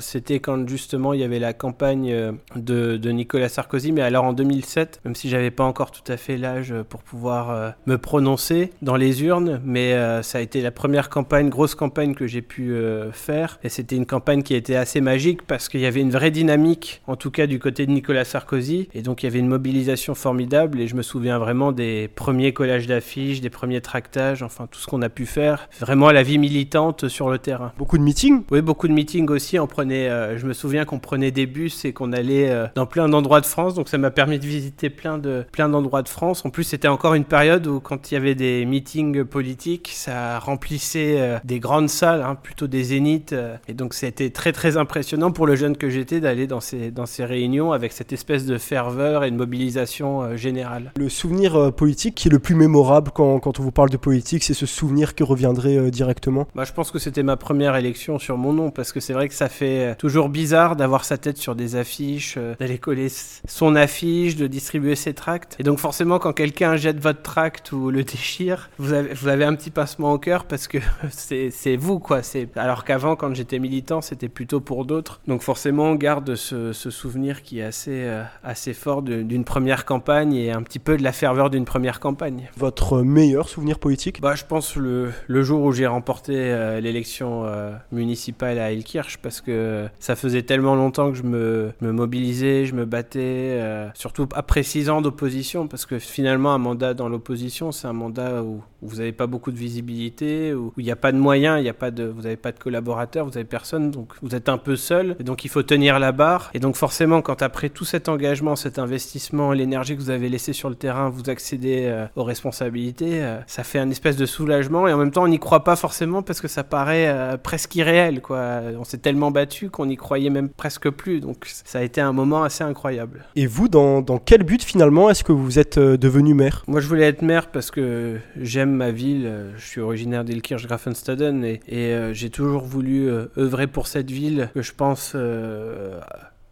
c'était 0.00 0.40
quand 0.40 0.68
justement 0.68 1.12
il 1.12 1.20
y 1.20 1.24
avait 1.24 1.38
la 1.38 1.52
campagne 1.52 2.34
de, 2.56 2.96
de, 2.96 3.10
Nicolas 3.10 3.48
Sarkozy, 3.48 3.92
mais 3.92 4.02
alors 4.02 4.24
en 4.24 4.32
2007, 4.32 5.00
même 5.04 5.14
si 5.14 5.28
j'avais 5.28 5.50
pas 5.50 5.64
encore 5.64 5.90
tout 5.90 6.12
à 6.12 6.16
fait 6.16 6.36
l'âge 6.36 6.74
pour 6.88 7.02
pouvoir 7.02 7.74
me 7.86 7.96
prononcer 7.96 8.72
dans 8.82 8.96
les 8.96 9.22
urnes, 9.22 9.60
mais 9.64 9.94
ça 10.22 10.38
a 10.38 10.40
été 10.40 10.60
la 10.60 10.70
première 10.70 11.08
campagne, 11.08 11.48
grosse 11.48 11.74
campagne 11.74 12.14
que 12.14 12.26
j'ai 12.26 12.42
pu 12.42 12.74
faire, 13.12 13.58
et 13.62 13.68
c'était 13.68 13.96
une 13.96 14.06
campagne 14.06 14.42
qui 14.42 14.54
était 14.54 14.76
assez 14.76 15.00
magique 15.00 15.42
parce 15.42 15.68
qu'il 15.68 15.80
y 15.80 15.86
avait 15.86 16.00
une 16.00 16.10
vraie 16.10 16.30
dynamique, 16.30 17.02
en 17.06 17.16
tout 17.16 17.30
cas 17.30 17.46
du 17.46 17.58
côté 17.58 17.86
de 17.86 17.92
Nicolas 17.92 18.24
Sarkozy. 18.24 18.88
Et 18.94 19.02
donc 19.02 19.22
il 19.22 19.26
y 19.26 19.28
avait 19.28 19.38
une 19.38 19.48
mobilisation 19.48 20.14
formidable 20.14 20.80
et 20.80 20.88
je 20.88 20.94
me 20.94 21.02
souviens 21.02 21.38
vraiment 21.38 21.72
des 21.72 22.08
premiers 22.14 22.52
collages 22.52 22.86
d'affiches, 22.86 23.40
des 23.40 23.50
premiers 23.50 23.80
tractages, 23.80 24.42
enfin 24.42 24.66
tout 24.70 24.80
ce 24.80 24.86
qu'on 24.86 25.02
a 25.02 25.08
pu 25.08 25.26
faire. 25.26 25.68
Vraiment 25.80 26.10
la 26.10 26.22
vie 26.22 26.38
militante 26.38 27.08
sur 27.08 27.30
le 27.30 27.38
terrain. 27.38 27.72
Beaucoup 27.78 27.98
de 27.98 28.02
meetings? 28.02 28.42
Oui, 28.50 28.60
beaucoup 28.64 28.88
de 28.88 28.92
meetings 28.92 29.28
aussi. 29.30 29.58
On 29.58 29.66
prenait, 29.66 30.08
euh, 30.08 30.38
je 30.38 30.46
me 30.46 30.52
souviens 30.52 30.84
qu'on 30.84 30.98
prenait 30.98 31.30
des 31.30 31.46
bus 31.46 31.84
et 31.84 31.92
qu'on 31.92 32.12
allait 32.12 32.50
euh, 32.50 32.66
dans 32.74 32.86
plein 32.86 33.08
d'endroits 33.08 33.40
de 33.40 33.46
France. 33.46 33.74
Donc 33.74 33.88
ça 33.88 33.98
m'a 33.98 34.10
permis 34.10 34.38
de 34.38 34.46
visiter 34.46 34.90
plein 34.90 35.18
de 35.18 35.44
plein 35.52 35.68
d'endroits 35.68 36.02
de 36.02 36.08
France. 36.08 36.44
En 36.44 36.50
plus 36.50 36.64
c'était 36.64 36.88
encore 36.88 37.14
une 37.14 37.24
période 37.24 37.66
où 37.66 37.80
quand 37.80 38.10
il 38.10 38.14
y 38.14 38.16
avait 38.16 38.34
des 38.34 38.64
meetings 38.64 39.24
politiques, 39.24 39.92
ça 39.94 40.38
remplissait 40.38 41.20
euh, 41.20 41.38
des 41.44 41.60
grandes 41.60 41.88
salles, 41.88 42.22
hein, 42.22 42.34
plutôt 42.34 42.66
des 42.66 42.82
zéniths. 42.82 43.34
et 43.68 43.74
donc 43.74 43.94
c'était 43.94 44.30
très 44.30 44.52
très 44.52 44.76
impressionnant 44.76 45.30
pour 45.30 45.46
le 45.46 45.54
jeune 45.54 45.76
que 45.76 45.90
j'étais 45.90 46.20
d'aller 46.20 46.46
dans 46.46 46.60
ces 46.60 46.90
dans 46.90 47.06
ces 47.06 47.24
réunions 47.24 47.72
avec 47.72 47.92
cette 47.92 48.12
espèce 48.12 48.46
de 48.46 48.58
ferveur 48.58 49.24
et 49.24 49.30
de 49.30 49.36
mobilisation 49.36 50.36
générale. 50.36 50.92
Le 50.96 51.08
souvenir 51.08 51.72
politique 51.72 52.14
qui 52.14 52.28
est 52.28 52.30
le 52.30 52.38
plus 52.38 52.54
mémorable 52.54 53.10
quand, 53.14 53.38
quand 53.40 53.60
on 53.60 53.62
vous 53.62 53.72
parle 53.72 53.90
de 53.90 53.96
politique, 53.96 54.42
c'est 54.42 54.54
ce 54.54 54.66
souvenir 54.66 55.14
qui 55.14 55.22
reviendrait 55.22 55.90
directement? 55.90 56.46
Bah, 56.54 56.64
Je 56.64 56.72
pense 56.72 56.90
que 56.90 56.98
c'était 56.98 57.22
ma 57.22 57.36
première 57.36 57.76
élection 57.76 58.18
sur 58.18 58.38
mon 58.38 58.53
nom, 58.54 58.70
parce 58.70 58.92
que 58.92 59.00
c'est 59.00 59.12
vrai 59.12 59.28
que 59.28 59.34
ça 59.34 59.48
fait 59.48 59.94
toujours 59.96 60.28
bizarre 60.28 60.76
d'avoir 60.76 61.04
sa 61.04 61.18
tête 61.18 61.36
sur 61.36 61.54
des 61.54 61.76
affiches, 61.76 62.38
d'aller 62.58 62.78
coller 62.78 63.08
son 63.08 63.76
affiche, 63.76 64.36
de 64.36 64.46
distribuer 64.46 64.94
ses 64.94 65.14
tracts. 65.14 65.56
Et 65.58 65.62
donc 65.62 65.78
forcément, 65.78 66.18
quand 66.18 66.32
quelqu'un 66.32 66.76
jette 66.76 67.00
votre 67.00 67.22
tract 67.22 67.72
ou 67.72 67.90
le 67.90 68.04
déchire, 68.14 68.70
vous 68.78 68.92
avez, 68.92 69.12
vous 69.14 69.28
avez 69.28 69.44
un 69.44 69.54
petit 69.54 69.70
passement 69.70 70.12
au 70.12 70.18
cœur 70.18 70.44
parce 70.44 70.68
que 70.68 70.78
c'est 71.10 71.76
vous, 71.76 71.98
quoi. 71.98 72.20
Alors 72.56 72.84
qu'avant, 72.84 73.16
quand 73.16 73.34
j'étais 73.34 73.58
militant, 73.58 74.00
c'était 74.00 74.28
plutôt 74.28 74.60
pour 74.60 74.84
d'autres. 74.84 75.20
Donc 75.26 75.42
forcément, 75.42 75.84
on 75.84 75.94
garde 75.94 76.34
ce, 76.34 76.72
ce 76.72 76.90
souvenir 76.90 77.42
qui 77.42 77.60
est 77.60 77.64
assez, 77.64 78.04
euh, 78.04 78.22
assez 78.42 78.74
fort 78.74 79.02
d'une 79.02 79.44
première 79.44 79.84
campagne 79.84 80.34
et 80.34 80.52
un 80.52 80.62
petit 80.62 80.78
peu 80.78 80.96
de 80.96 81.02
la 81.02 81.12
ferveur 81.12 81.50
d'une 81.50 81.64
première 81.64 82.00
campagne. 82.00 82.50
Votre 82.56 83.02
meilleur 83.02 83.48
souvenir 83.48 83.78
politique? 83.78 84.20
Bah, 84.20 84.34
Je 84.34 84.44
pense 84.44 84.76
le, 84.76 85.12
le 85.26 85.42
jour 85.42 85.62
où 85.62 85.72
j'ai 85.72 85.86
remporté 85.86 86.34
euh, 86.36 86.80
l'élection 86.80 87.44
euh, 87.44 87.72
municipale 87.92 88.43
à 88.44 88.72
Elkirch 88.72 89.18
parce 89.18 89.40
que 89.40 89.88
ça 89.98 90.16
faisait 90.16 90.42
tellement 90.42 90.74
longtemps 90.74 91.10
que 91.10 91.16
je 91.16 91.22
me, 91.22 91.72
me 91.80 91.92
mobilisais, 91.92 92.66
je 92.66 92.74
me 92.74 92.84
battais, 92.84 93.60
surtout 93.94 94.28
après 94.34 94.62
six 94.62 94.90
ans 94.90 95.00
d'opposition 95.00 95.66
parce 95.68 95.86
que 95.86 95.98
finalement 95.98 96.52
un 96.52 96.58
mandat 96.58 96.94
dans 96.94 97.08
l'opposition 97.08 97.72
c'est 97.72 97.86
un 97.86 97.92
mandat 97.92 98.42
où, 98.42 98.62
vous 98.84 98.96
n'avez 98.96 99.12
pas 99.12 99.26
beaucoup 99.26 99.52
de 99.52 99.58
visibilité, 99.58 100.54
où 100.54 100.72
il 100.76 100.84
n'y 100.84 100.90
a 100.90 100.96
pas 100.96 101.12
de 101.12 101.18
moyens, 101.18 101.60
il 101.60 101.64
y 101.64 101.68
a 101.68 101.74
pas 101.74 101.90
de, 101.90 102.04
vous 102.04 102.22
n'avez 102.22 102.36
pas 102.36 102.52
de 102.52 102.58
collaborateurs, 102.58 103.24
vous 103.24 103.32
n'avez 103.32 103.44
personne, 103.44 103.90
donc 103.90 104.12
vous 104.22 104.34
êtes 104.34 104.48
un 104.48 104.58
peu 104.58 104.76
seul 104.76 105.16
et 105.20 105.24
donc 105.24 105.44
il 105.44 105.48
faut 105.48 105.62
tenir 105.62 105.98
la 105.98 106.12
barre 106.12 106.50
et 106.54 106.58
donc 106.58 106.76
forcément 106.76 107.22
quand 107.22 107.42
après 107.42 107.68
tout 107.68 107.84
cet 107.84 108.08
engagement, 108.08 108.56
cet 108.56 108.78
investissement, 108.78 109.52
l'énergie 109.52 109.96
que 109.96 110.00
vous 110.00 110.10
avez 110.10 110.28
laissé 110.28 110.52
sur 110.52 110.68
le 110.68 110.74
terrain, 110.74 111.08
vous 111.08 111.30
accédez 111.30 111.84
euh, 111.86 112.06
aux 112.16 112.24
responsabilités, 112.24 113.22
euh, 113.22 113.38
ça 113.46 113.64
fait 113.64 113.78
un 113.78 113.90
espèce 113.90 114.16
de 114.16 114.26
soulagement 114.26 114.88
et 114.88 114.92
en 114.92 114.98
même 114.98 115.10
temps 115.10 115.24
on 115.24 115.28
n'y 115.28 115.38
croit 115.38 115.64
pas 115.64 115.76
forcément 115.76 116.22
parce 116.22 116.40
que 116.40 116.48
ça 116.48 116.64
paraît 116.64 117.08
euh, 117.08 117.36
presque 117.36 117.74
irréel. 117.76 118.20
Quoi. 118.20 118.60
On 118.78 118.84
s'est 118.84 118.98
tellement 118.98 119.30
battu 119.30 119.70
qu'on 119.70 119.86
n'y 119.86 119.96
croyait 119.96 120.30
même 120.30 120.48
presque 120.48 120.90
plus. 120.90 121.20
Donc 121.20 121.44
ça 121.46 121.78
a 121.78 121.82
été 121.82 122.00
un 122.00 122.12
moment 122.12 122.42
assez 122.42 122.64
incroyable. 122.64 123.24
Et 123.36 123.46
vous, 123.46 123.68
dans, 123.68 124.02
dans 124.02 124.18
quel 124.18 124.42
but 124.42 124.62
finalement 124.62 125.10
est-ce 125.10 125.24
que 125.24 125.32
vous 125.32 125.58
êtes 125.58 125.78
devenu 125.78 126.34
maire? 126.34 126.64
Moi 126.66 126.80
je 126.80 126.88
voulais 126.88 127.06
être 127.06 127.22
maire 127.22 127.50
parce 127.50 127.70
que 127.70 128.18
j'aime 128.40 128.73
ma 128.74 128.90
ville. 128.90 129.52
Je 129.56 129.66
suis 129.66 129.80
originaire 129.80 130.24
d'Ilkirch-Grafenstaden 130.24 131.44
et, 131.44 131.60
et 131.68 132.14
j'ai 132.14 132.30
toujours 132.30 132.64
voulu 132.64 133.08
œuvrer 133.38 133.66
pour 133.66 133.86
cette 133.86 134.10
ville 134.10 134.50
que 134.54 134.62
je 134.62 134.72
pense 134.72 135.14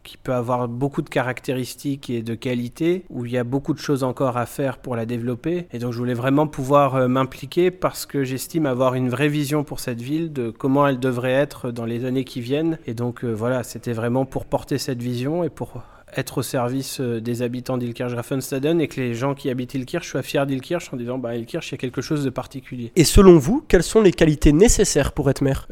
qui 0.03 0.17
peut 0.17 0.35
avoir 0.35 0.69
beaucoup 0.69 1.03
de 1.03 1.09
caractéristiques 1.09 2.11
et 2.11 2.23
de 2.23 2.35
qualités, 2.35 3.05
où 3.11 3.25
il 3.25 3.33
y 3.33 3.39
a 3.39 3.45
beaucoup 3.45 3.73
de 3.73 3.79
choses 3.79 4.05
encore 4.05 4.37
à 4.37 4.47
faire 4.47 4.79
pour 4.79 4.97
la 4.97 5.07
développer. 5.07 5.67
Et 5.73 5.79
donc 5.79 5.93
je 5.93 5.99
voulais 5.99 6.15
vraiment 6.15 6.47
pouvoir 6.47 6.97
euh, 6.97 7.09
m'impliquer 7.09 7.71
parce 7.71 8.07
que 8.07 8.25
j'estime 8.25 8.67
avoir 8.67 8.95
une 8.95 9.09
vraie 9.09 9.29
vision 9.29 9.65
pour 9.65 9.81
cette 9.81 10.01
ville, 10.01 10.33
de 10.33 10.51
comment 10.51 10.87
elle 10.87 10.99
devrait 10.99 11.33
être 11.33 11.71
dans 11.71 11.85
les 11.85 12.05
années 12.05 12.25
qui 12.25 12.41
viennent. 12.41 12.79
Et 12.87 12.95
donc 12.95 13.25
euh, 13.25 13.33
voilà, 13.33 13.63
c'était 13.63 13.93
vraiment 13.93 14.25
pour 14.25 14.45
porter 14.45 14.79
cette 14.79 15.03
vision 15.03 15.45
et 15.45 15.51
pour 15.51 15.83
être 16.17 16.39
au 16.39 16.43
service 16.43 17.01
euh, 17.01 17.21
des 17.21 17.43
habitants 17.43 17.79
d'Ilkirch-Grafenstaden 17.79 18.81
et 18.81 18.89
que 18.89 19.01
les 19.01 19.15
gens 19.15 19.35
qui 19.35 19.51
habitent 19.51 19.75
Ilkirch 19.75 20.09
soient 20.09 20.23
fiers 20.23 20.47
d'Ilkirch 20.47 20.93
en 20.93 20.97
disant 20.97 21.19
bah 21.19 21.37
Ilkirch 21.37 21.71
il 21.71 21.73
y 21.73 21.75
a 21.75 21.79
quelque 21.79 22.03
chose 22.03 22.25
de 22.25 22.31
particulier. 22.31 22.93
Et 22.97 23.05
selon 23.05 23.39
vous, 23.39 23.65
quelles 23.67 23.83
sont 23.83 24.01
les 24.01 24.13
qualités 24.13 24.53
nécessaires 24.53 25.13
pour 25.13 25.31
être 25.31 25.43
maire? 25.43 25.67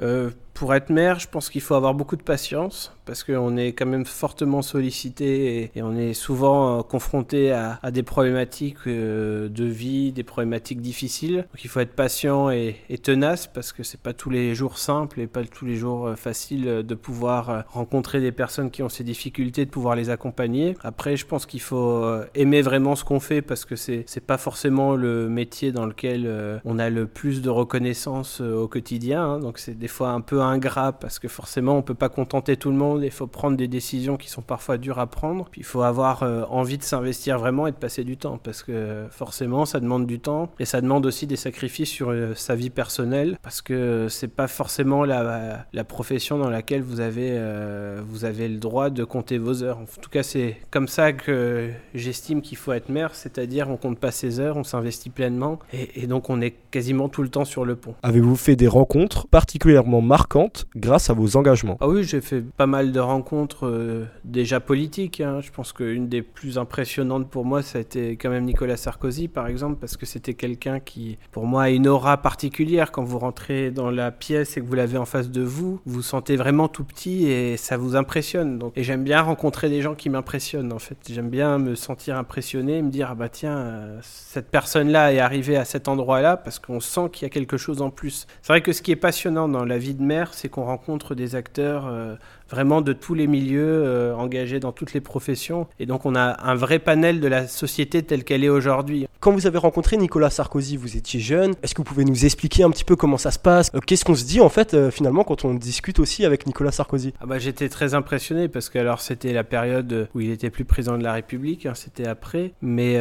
Pour 0.55 0.75
être 0.75 0.91
maire, 0.91 1.19
je 1.19 1.29
pense 1.29 1.49
qu'il 1.49 1.61
faut 1.61 1.75
avoir 1.75 1.95
beaucoup 1.95 2.17
de 2.17 2.23
patience 2.23 2.93
parce 3.11 3.25
qu'on 3.25 3.57
est 3.57 3.73
quand 3.73 3.87
même 3.87 4.05
fortement 4.05 4.63
sollicité 4.63 5.73
et, 5.75 5.83
on 5.83 5.97
est 5.97 6.15
souvent 6.15 6.79
euh, 6.79 6.83
confronté 6.83 7.51
à, 7.51 7.81
des 7.91 8.05
problématiques 8.05 8.77
euh, 8.87 9.49
de 9.49 9.65
vie, 9.65 10.13
des 10.13 10.23
problématiques 10.23 10.81
difficiles. 10.81 11.39
Donc 11.53 11.65
il 11.65 11.69
faut 11.69 11.81
être 11.81 11.97
patient 11.97 12.51
et, 12.51 12.77
tenace 13.03 13.49
parce 13.49 13.73
que 13.73 13.83
c'est 13.83 14.01
pas 14.01 14.13
tous 14.13 14.31
les 14.31 14.55
jours 14.55 14.79
simple 14.79 15.21
et 15.21 15.27
pas 15.27 15.43
tous 15.43 15.65
les 15.65 15.75
jours 15.75 16.07
euh, 16.07 16.15
facile 16.15 16.85
de 16.85 16.95
pouvoir 16.95 17.65
rencontrer 17.69 18.21
des 18.21 18.31
personnes 18.31 18.71
qui 18.71 18.85
ont 18.85 18.89
ces 18.89 19.03
difficultés, 19.03 19.65
de 19.65 19.71
pouvoir 19.71 19.97
les 19.97 20.11
accompagner. 20.11 20.77
Après, 20.85 21.17
je 21.17 21.27
pense 21.27 21.47
qu'il 21.47 21.63
faut 21.63 22.05
aimer 22.37 22.63
vraiment 22.63 22.95
ce 22.95 23.03
qu'on 23.03 23.19
fait 23.19 23.43
parce 23.43 23.65
que 23.65 23.75
c'est 23.75 24.05
pas 24.25 24.39
forcément 24.39 24.95
le 24.95 25.29
métier 25.29 25.73
dans 25.73 25.87
lequel 25.87 26.61
on 26.65 26.79
a 26.79 26.91
le 26.91 27.07
plus 27.07 27.43
de 27.43 27.51
reconnaissance 27.51 28.41
au 28.41 28.69
quotidien. 28.69 29.25
Hein. 29.25 29.39
donc 29.41 29.59
c'est 29.59 29.77
des 29.77 29.89
fois 29.89 30.11
un 30.11 30.21
peu 30.21 30.40
ingrat 30.41 30.93
parce 30.93 31.19
que 31.19 31.29
forcément 31.29 31.77
on 31.77 31.83
peut 31.83 31.95
pas 31.95 32.09
contenter 32.09 32.57
tout 32.57 32.71
le 32.71 32.77
monde, 32.77 33.03
il 33.03 33.11
faut 33.11 33.27
prendre 33.27 33.57
des 33.57 33.69
décisions 33.69 34.17
qui 34.17 34.31
sont 34.31 34.43
parfois 34.43 34.79
dures 34.79 34.99
à 34.99 35.07
prendre. 35.07 35.49
Puis 35.51 35.61
il 35.61 35.65
faut 35.65 35.83
avoir 35.83 36.23
euh, 36.23 36.45
envie 36.51 36.79
de 36.79 36.83
s'investir 36.83 37.39
vraiment 37.39 37.67
et 37.67 37.73
de 37.73 37.77
passer 37.77 38.05
du 38.05 38.17
temps 38.17 38.39
parce 38.43 38.63
que 38.63 39.07
forcément 39.11 39.67
ça 39.67 39.81
demande 39.81 40.07
du 40.07 40.21
temps 40.21 40.51
et 40.59 40.65
ça 40.65 40.81
demande 40.81 41.07
aussi 41.07 41.27
des 41.27 41.37
sacrifices 41.37 41.91
sur 41.91 42.11
euh, 42.11 42.35
sa 42.35 42.55
vie 42.55 42.71
personnelle 42.71 43.39
parce 43.43 43.63
que 43.63 44.07
c'est 44.09 44.29
pas 44.29 44.49
forcément 44.49 45.05
la, 45.05 45.67
la, 45.73 45.85
profession 45.85 46.39
dans 46.39 46.51
laquelle 46.51 46.83
vous 46.83 47.01
avez, 47.01 47.31
euh, 47.33 48.01
vous 48.07 48.25
avez 48.25 48.49
le 48.49 48.59
droit 48.59 48.91
de 48.91 49.05
compter 49.05 49.39
vos 49.39 49.63
heures. 49.63 49.79
En 49.79 49.85
tout 50.01 50.11
cas 50.11 50.23
c'est 50.23 50.57
comme 50.71 50.89
ça 50.89 51.13
que 51.13 51.71
j'estime 51.95 52.43
qu'il 52.43 52.57
faut 52.57 52.73
être 52.73 52.89
maire, 52.89 53.15
c'est-à-dire 53.15 53.69
on 53.69 53.77
compte 53.77 53.99
pas 53.99 54.11
ses 54.11 54.41
heures, 54.41 54.57
on 54.57 54.65
s'investit 54.65 55.11
pleinement 55.11 55.59
et, 55.73 56.03
et 56.03 56.07
donc 56.07 56.31
on 56.31 56.41
est 56.41 56.55
quasiment 56.71 57.09
tout 57.09 57.23
le 57.23 57.29
temps 57.29 57.45
sur 57.45 57.65
le 57.65 57.77
pont. 57.77 57.95
Avez-vous 58.03 58.37
fait 58.37 58.57
des 58.57 58.69
rencontres 58.69 59.27
particulièrement 59.27 60.01
marquantes 60.01 60.30
grâce 60.77 61.11
à 61.11 61.13
vos 61.13 61.37
engagements 61.37 61.77
Ah 61.81 61.89
oui, 61.89 62.05
j'ai 62.05 62.21
fait 62.21 62.41
pas 62.41 62.67
mal 62.67 62.93
de 62.93 63.01
rencontres 63.01 63.67
euh, 63.67 64.05
déjà 64.25 64.61
politiques. 64.61 65.21
Hein. 65.21 65.41
Je 65.41 65.51
pense 65.51 65.73
qu'une 65.73 66.09
des 66.09 66.23
plus 66.23 66.59
impressionnantes 66.59 67.29
pour 67.29 67.45
moi, 67.45 67.63
ça 67.63 67.79
a 67.79 67.81
été 67.81 68.13
quand 68.17 68.31
même 68.31 68.45
Nicolas 68.45 68.77
Sarkozy, 68.77 69.29
par 69.29 69.49
exemple, 69.49 69.77
parce 69.81 69.97
que 69.97 70.07
c'était 70.07 70.35
quelqu'un 70.35 70.79
qui, 70.79 71.19
pour 71.33 71.47
moi, 71.47 71.65
a 71.65 71.71
une 71.71 71.89
aura 71.89 72.19
particulière. 72.19 72.93
Quand 72.93 73.03
vous 73.03 73.19
rentrez 73.19 73.71
dans 73.71 73.91
la 73.91 74.11
pièce 74.11 74.57
et 74.57 74.61
que 74.61 74.67
vous 74.67 74.75
l'avez 74.75 74.99
en 74.99 75.05
face 75.05 75.31
de 75.31 75.43
vous, 75.43 75.81
vous, 75.85 76.03
sentez 76.03 76.37
vraiment 76.37 76.69
tout 76.69 76.85
petit 76.85 77.27
et 77.27 77.57
ça 77.57 77.77
vous 77.77 77.97
impressionne. 77.97 78.61
Et 78.77 78.83
j'aime 78.83 79.05
bien 79.05 79.21
rencontrer 79.23 79.69
des 79.69 79.83
gens 79.83 79.95
qui 79.95 80.11
m'impressionnent, 80.11 80.73
en 80.73 80.79
fait. 80.79 80.97
J'aime 81.09 81.31
bien 81.31 81.59
me 81.59 81.75
sentir 81.75 82.17
impressionné 82.17 82.79
et 82.79 82.83
me 82.83 82.91
dire, 82.91 83.09
ah 83.11 83.15
bah 83.15 83.29
tiens, 83.29 83.99
cette 84.03 84.51
personne-là 84.51 85.13
est 85.13 85.19
arrivée 85.19 85.57
à 85.57 85.65
cet 85.65 85.89
endroit-là 85.89 86.37
parce 86.37 86.59
qu'on 86.59 86.81
sent 86.81 87.09
qu'il 87.13 87.25
y 87.25 87.27
a 87.27 87.31
quelque 87.31 87.57
chose 87.57 87.83
en 87.83 87.91
plus. 87.91 88.27
C'est 88.43 88.53
vrai 88.53 88.63
que 88.63 88.73
ce 88.73 88.83
qui 88.83 88.93
est 88.93 88.97
passionnant 88.97 89.49
dans 89.49 89.65
la 89.65 89.79
vie 89.79 89.95
de 89.95 90.03
mère, 90.03 90.20
c'est 90.33 90.49
qu'on 90.49 90.65
rencontre 90.65 91.15
des 91.15 91.35
acteurs 91.35 91.87
euh, 91.87 92.17
vraiment 92.51 92.81
de 92.81 92.93
tous 92.93 93.15
les 93.15 93.27
milieux, 93.27 93.83
euh, 93.85 94.15
engagés 94.15 94.61
dans 94.61 94.73
toutes 94.73 94.93
les 94.93 95.01
professions. 95.01 95.67
Et 95.79 95.87
donc 95.87 96.05
on 96.05 96.15
a 96.15 96.37
un 96.43 96.55
vrai 96.55 96.79
panel 96.79 97.21
de 97.21 97.29
la 97.29 97.47
société 97.47 98.03
telle 98.03 98.25
qu'elle 98.25 98.45
est 98.45 98.49
aujourd'hui. 98.49 99.07
Quand 99.21 99.33
vous 99.33 99.47
avez 99.47 99.59
rencontré 99.59 99.97
Nicolas 99.97 100.31
Sarkozy, 100.31 100.77
vous 100.77 100.97
étiez 100.97 101.21
jeune. 101.21 101.55
Est-ce 101.63 101.75
que 101.75 101.79
vous 101.79 101.85
pouvez 101.85 102.05
nous 102.05 102.25
expliquer 102.25 102.65
un 102.65 102.71
petit 102.71 102.85
peu 102.85 102.97
comment 102.97 103.19
ça 103.19 103.31
se 103.31 103.39
passe? 103.39 103.71
Euh, 103.75 103.81
Qu'est-ce 103.87 104.05
qu'on 104.05 104.15
se 104.15 104.25
dit 104.25 104.41
en 104.41 104.49
fait 104.49 104.75
euh, 104.75 104.91
finalement 104.91 105.25
quand 105.25 105.45
on 105.45 105.55
discute 105.55 105.99
aussi 105.99 106.25
avec 106.25 106.47
Nicolas 106.47 106.73
Sarkozy? 106.73 107.15
Ah 107.21 107.27
bah, 107.27 107.39
J'étais 107.39 107.69
très 107.69 107.95
impressionné 107.95 108.49
parce 108.49 108.69
que 108.69 108.79
alors 108.79 109.01
c'était 109.01 109.33
la 109.33 109.45
période 109.45 110.09
où 110.15 110.21
il 110.21 110.31
était 110.31 110.51
plus 110.51 110.65
président 110.65 110.99
de 110.99 111.05
la 111.05 111.13
République, 111.13 111.67
hein, 111.67 111.73
c'était 111.75 112.07
après. 112.07 112.53
Mais 112.63 112.99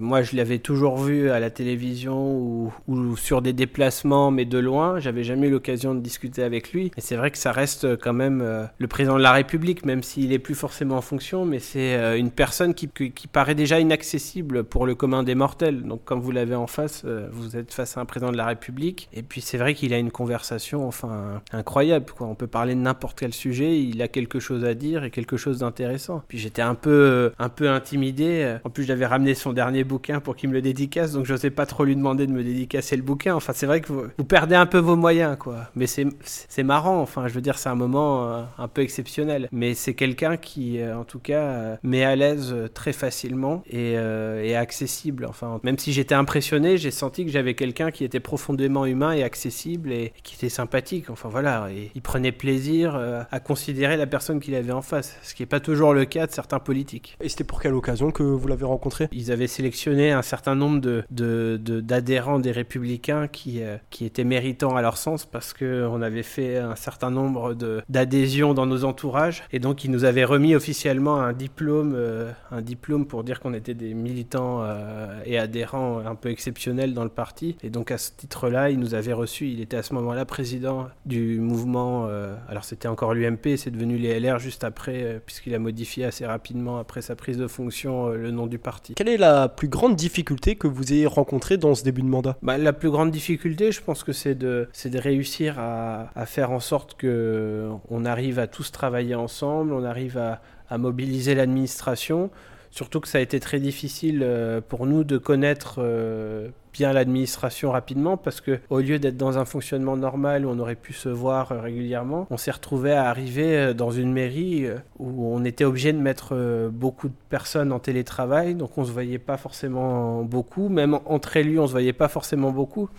moi 0.00 0.22
je 0.22 0.36
l'avais 0.36 0.58
toujours 0.58 0.98
vu 0.98 1.30
à 1.30 1.40
la 1.40 1.50
télévision 1.50 2.32
ou, 2.32 2.72
ou, 2.86 3.16
sur 3.16 3.42
des 3.42 3.52
déplacements, 3.52 4.30
mais 4.30 4.44
de 4.44 4.58
loin. 4.58 4.98
J'avais 4.98 5.24
jamais 5.24 5.48
eu 5.48 5.50
l'occasion 5.50 5.94
de 5.94 6.00
discuter 6.00 6.42
avec 6.42 6.72
lui. 6.72 6.90
Et 6.96 7.00
c'est 7.00 7.16
vrai 7.16 7.30
que 7.30 7.38
ça 7.38 7.52
reste 7.52 7.96
quand 7.96 8.12
même 8.12 8.42
le 8.78 8.88
président 8.88 9.16
de 9.16 9.22
la 9.22 9.32
République, 9.32 9.84
même 9.84 10.02
s'il 10.02 10.30
n'est 10.30 10.38
plus 10.38 10.54
forcément 10.54 10.96
en 10.96 11.00
fonction, 11.00 11.44
mais 11.44 11.58
c'est 11.58 11.94
euh, 11.94 12.18
une 12.18 12.30
personne 12.30 12.74
qui, 12.74 12.88
qui, 12.88 13.26
paraît 13.26 13.54
déjà 13.54 13.80
inaccessible 13.80 14.64
pour 14.64 14.86
le 14.86 14.94
commun 14.94 15.22
des 15.22 15.34
mortels. 15.34 15.82
Donc 15.82 16.02
quand 16.04 16.18
vous 16.18 16.30
l'avez 16.30 16.54
en 16.54 16.66
face, 16.66 17.02
euh, 17.04 17.28
vous 17.32 17.56
êtes 17.56 17.72
face 17.72 17.96
à 17.96 18.00
un 18.00 18.04
président 18.04 18.32
de 18.32 18.36
la 18.36 18.46
République. 18.46 19.08
Et 19.12 19.22
puis 19.22 19.40
c'est 19.40 19.58
vrai 19.58 19.74
qu'il 19.74 19.92
a 19.92 19.98
une 19.98 20.10
conversation 20.10 20.86
enfin 20.86 21.42
incroyable. 21.52 22.06
On 22.20 22.34
peut 22.34 22.46
parler 22.46 22.74
de 22.74 22.80
n'importe 22.80 23.18
quel 23.18 23.32
sujet, 23.32 23.80
il 23.80 24.00
a 24.02 24.08
quelque 24.08 24.40
chose 24.40 24.64
à 24.64 24.74
dire 24.74 25.04
et 25.04 25.10
quelque 25.10 25.36
chose 25.36 25.58
d'intéressant. 25.58 26.22
Puis 26.28 26.38
j'étais 26.38 26.62
un 26.62 26.74
peu, 26.74 27.32
un 27.38 27.48
peu 27.48 27.68
intimidé. 27.68 28.56
En 28.64 28.70
plus, 28.70 28.84
j'avais 28.84 29.06
ramené 29.06 29.34
son 29.34 29.52
dernier 29.52 29.84
bouquin 29.84 30.20
pour 30.20 30.36
qu'il 30.36 30.48
me 30.48 30.54
le 30.54 30.62
dédicace, 30.62 31.12
donc 31.12 31.26
je 31.26 31.32
n'osais 31.32 31.50
pas 31.50 31.66
trop 31.66 31.84
lui 31.84 31.96
demander 31.96 32.26
de 32.26 32.32
me 32.32 32.42
dédicacer 32.42 32.96
le 32.96 33.02
bouquin. 33.02 33.34
Enfin, 33.34 33.52
c'est 33.54 33.66
vrai 33.66 33.80
que 33.80 33.92
vous, 33.92 34.04
vous, 34.16 34.24
perdez 34.24 34.54
un 34.54 34.66
peu 34.66 34.78
vos 34.78 34.96
moyens, 34.96 35.36
quoi. 35.38 35.70
Mais 35.74 35.86
c'est 35.86 36.62
marrant. 36.62 37.00
Enfin, 37.00 37.28
je 37.28 37.34
veux 37.34 37.40
dire, 37.40 37.58
c'est 37.58 37.68
un 37.68 37.74
moment 37.74 38.47
un 38.58 38.68
peu 38.68 38.82
exceptionnel. 38.82 39.48
Mais 39.52 39.74
c'est 39.74 39.94
quelqu'un 39.94 40.36
qui, 40.36 40.80
euh, 40.80 40.96
en 40.96 41.04
tout 41.04 41.18
cas, 41.18 41.42
euh, 41.42 41.76
met 41.82 42.04
à 42.04 42.16
l'aise 42.16 42.52
euh, 42.52 42.68
très 42.68 42.92
facilement 42.92 43.62
et, 43.70 43.92
est 43.92 44.54
accessible. 44.54 45.26
Enfin, 45.28 45.60
même 45.62 45.78
si 45.78 45.92
j'étais 45.92 46.14
impressionné, 46.14 46.76
j'ai 46.76 46.90
senti 46.90 47.24
que 47.24 47.30
j'avais 47.30 47.54
quelqu'un 47.54 47.90
qui 47.90 48.04
était 48.04 48.20
profondément 48.20 48.86
humain 48.86 49.12
et 49.12 49.22
accessible 49.22 49.92
et 49.92 50.12
qui 50.22 50.36
était 50.36 50.48
sympathique. 50.48 51.10
Enfin 51.10 51.28
voilà, 51.28 51.68
et 51.70 51.90
il 51.94 52.02
prenait 52.02 52.32
plaisir 52.32 52.96
à 53.30 53.40
considérer 53.40 53.96
la 53.96 54.06
personne 54.06 54.40
qu'il 54.40 54.54
avait 54.54 54.72
en 54.72 54.82
face, 54.82 55.16
ce 55.22 55.34
qui 55.34 55.42
n'est 55.42 55.46
pas 55.46 55.60
toujours 55.60 55.94
le 55.94 56.04
cas 56.04 56.26
de 56.26 56.32
certains 56.32 56.58
politiques. 56.58 57.16
Et 57.20 57.28
c'était 57.28 57.44
pour 57.44 57.60
quelle 57.60 57.74
occasion 57.74 58.10
que 58.10 58.22
vous 58.22 58.48
l'avez 58.48 58.64
rencontré? 58.64 59.08
Ils 59.12 59.32
avaient 59.32 59.46
sélectionné 59.46 60.12
un 60.12 60.22
certain 60.22 60.54
nombre 60.54 60.80
de, 60.80 61.56
d'adhérents 61.58 62.38
de, 62.38 62.44
des 62.44 62.52
Républicains 62.52 63.28
qui, 63.28 63.60
qui 63.90 64.04
étaient 64.04 64.24
méritants 64.24 64.76
à 64.76 64.82
leur 64.82 64.96
sens 64.96 65.26
parce 65.26 65.52
qu'on 65.52 66.02
avait 66.02 66.22
fait 66.22 66.58
un 66.58 66.76
certain 66.76 67.10
nombre 67.10 67.54
d'adhésions 67.88 68.37
dans 68.38 68.66
nos 68.66 68.84
entourages. 68.84 69.42
Et 69.52 69.58
donc, 69.58 69.84
ils 69.84 69.90
nous 69.90 70.04
avaient 70.04 70.24
remis 70.24 70.54
officiellement 70.54 71.16
un 71.20 71.32
diplôme, 71.32 71.94
euh, 71.96 72.30
un 72.50 72.62
diplôme 72.62 73.06
pour 73.06 73.24
dire 73.24 73.40
qu'on 73.40 73.52
était 73.52 73.74
des 73.74 73.94
militants 73.94 74.60
euh, 74.62 75.20
et 75.24 75.38
adhérents 75.38 75.98
un 75.98 76.14
peu 76.14 76.30
exceptionnels 76.30 76.94
dans 76.94 77.04
le 77.04 77.10
parti. 77.10 77.56
Et 77.62 77.70
donc, 77.70 77.90
à 77.90 77.98
ce 77.98 78.10
titre-là, 78.16 78.70
il 78.70 78.78
nous 78.78 78.94
avait 78.94 79.12
reçus. 79.12 79.48
Il 79.48 79.60
était 79.60 79.76
à 79.76 79.82
ce 79.82 79.92
moment-là 79.94 80.24
président 80.24 80.88
du 81.04 81.40
mouvement. 81.40 82.06
Euh, 82.08 82.34
alors, 82.48 82.64
c'était 82.64 82.88
encore 82.88 83.12
l'UMP, 83.14 83.56
c'est 83.56 83.70
devenu 83.70 83.98
les 83.98 84.18
LR 84.20 84.38
juste 84.38 84.64
après, 84.64 85.20
puisqu'il 85.26 85.54
a 85.54 85.58
modifié 85.58 86.04
assez 86.04 86.24
rapidement 86.24 86.78
après 86.78 87.02
sa 87.02 87.16
prise 87.16 87.38
de 87.38 87.46
fonction 87.46 88.08
le 88.08 88.30
nom 88.30 88.46
du 88.46 88.58
parti. 88.58 88.94
Quelle 88.94 89.08
est 89.08 89.16
la 89.16 89.48
plus 89.48 89.68
grande 89.68 89.96
difficulté 89.96 90.54
que 90.54 90.66
vous 90.66 90.92
ayez 90.92 91.06
rencontrée 91.06 91.56
dans 91.56 91.74
ce 91.74 91.82
début 91.82 92.02
de 92.02 92.06
mandat? 92.06 92.36
Bah, 92.42 92.58
La 92.58 92.72
plus 92.72 92.90
grande 92.90 93.10
difficulté, 93.10 93.72
je 93.72 93.80
pense 93.82 94.04
que 94.04 94.12
c'est 94.12 94.34
de, 94.34 94.68
de 94.84 94.98
réussir 94.98 95.58
à, 95.58 96.10
à, 96.14 96.26
faire 96.26 96.52
en 96.52 96.60
sorte 96.60 96.94
que 96.94 97.68
on 97.90 98.04
arrive 98.04 98.17
à 98.38 98.46
tous 98.46 98.72
travailler 98.72 99.14
ensemble, 99.14 99.72
on 99.72 99.84
arrive 99.84 100.18
à, 100.18 100.40
mobiliser 100.76 101.34
l'administration. 101.34 102.30
Surtout 102.70 103.00
que 103.00 103.08
ça 103.08 103.16
a 103.16 103.20
été 103.22 103.40
très 103.40 103.60
difficile 103.60 104.20
euh, 104.22 104.60
pour 104.60 104.84
nous 104.84 105.02
de 105.02 105.16
connaître 105.16 105.76
euh, 105.78 106.50
bien 106.74 106.92
l'administration 106.92 107.70
rapidement 107.70 108.18
parce 108.18 108.42
que 108.42 108.58
au 108.68 108.80
lieu 108.80 108.98
d'être 108.98 109.16
dans 109.16 109.38
un 109.38 109.46
fonctionnement 109.46 109.96
normal 109.96 110.44
où 110.44 110.50
on 110.50 110.58
aurait 110.58 110.74
pu 110.74 110.92
se 110.92 111.08
voir 111.08 111.52
euh, 111.52 111.62
régulièrement, 111.62 112.26
on 112.28 112.36
s'est 112.36 112.50
retrouvé 112.50 112.92
à 112.92 113.08
arriver 113.08 113.72
dans 113.72 113.90
une 113.90 114.12
mairie 114.12 114.66
où 114.98 115.34
on 115.34 115.46
était 115.46 115.64
obligé 115.64 115.94
de 115.94 115.98
mettre 115.98 116.68
beaucoup 116.70 117.08
de 117.08 117.14
personnes 117.30 117.72
en 117.72 117.78
télétravail, 117.78 118.54
donc 118.54 118.76
on 118.76 118.84
se 118.84 118.92
voyait 118.92 119.18
pas 119.18 119.38
forcément 119.38 120.22
beaucoup, 120.22 120.68
même 120.68 120.98
entre 121.06 121.38
élus 121.38 121.58
on 121.58 121.66
se 121.66 121.72
voyait 121.72 121.94
pas 121.94 122.08
forcément 122.08 122.50
beaucoup. 122.50 122.90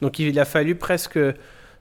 Donc 0.00 0.18
il 0.18 0.40
a 0.40 0.46
fallu 0.46 0.74
presque 0.74 1.18